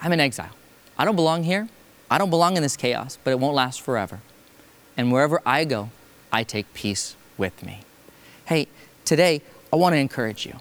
I'm 0.00 0.12
in 0.12 0.20
exile. 0.20 0.50
I 0.98 1.04
don't 1.04 1.16
belong 1.16 1.44
here. 1.44 1.68
I 2.10 2.18
don't 2.18 2.30
belong 2.30 2.56
in 2.56 2.62
this 2.62 2.76
chaos, 2.76 3.18
but 3.24 3.30
it 3.30 3.40
won't 3.40 3.54
last 3.54 3.80
forever. 3.80 4.20
And 4.96 5.10
wherever 5.10 5.40
I 5.44 5.64
go, 5.64 5.90
I 6.30 6.44
take 6.44 6.72
peace 6.74 7.16
with 7.36 7.64
me. 7.64 7.80
Hey, 8.44 8.68
today, 9.04 9.42
I 9.72 9.76
want 9.76 9.94
to 9.94 9.98
encourage 9.98 10.46
you. 10.46 10.56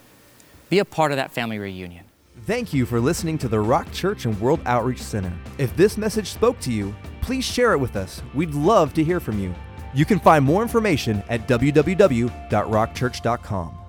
Be 0.70 0.80
a 0.80 0.86
part 0.86 1.12
of 1.12 1.18
that 1.18 1.32
family 1.32 1.60
reunion. 1.60 2.06
Thank 2.44 2.74
you 2.74 2.86
for 2.86 3.00
listening 3.00 3.38
to 3.40 3.48
the 3.48 3.60
Rock 3.60 3.92
Church 3.92 4.26
and 4.26 4.40
World 4.40 4.60
Outreach 4.66 5.02
Center. 5.02 5.34
If 5.58 5.76
this 5.76 5.98
message 5.98 6.28
spoke 6.28 6.60
to 6.60 6.72
you, 6.72 6.94
please 7.22 7.44
share 7.44 7.74
it 7.74 7.80
with 7.80 7.96
us. 7.96 8.22
We'd 8.36 8.54
love 8.54 8.94
to 8.94 9.04
hear 9.04 9.20
from 9.20 9.40
you. 9.40 9.56
You 9.96 10.06
can 10.06 10.20
find 10.20 10.46
more 10.46 10.62
information 10.62 11.24
at 11.30 11.48
www.rockchurch.com. 11.48 13.85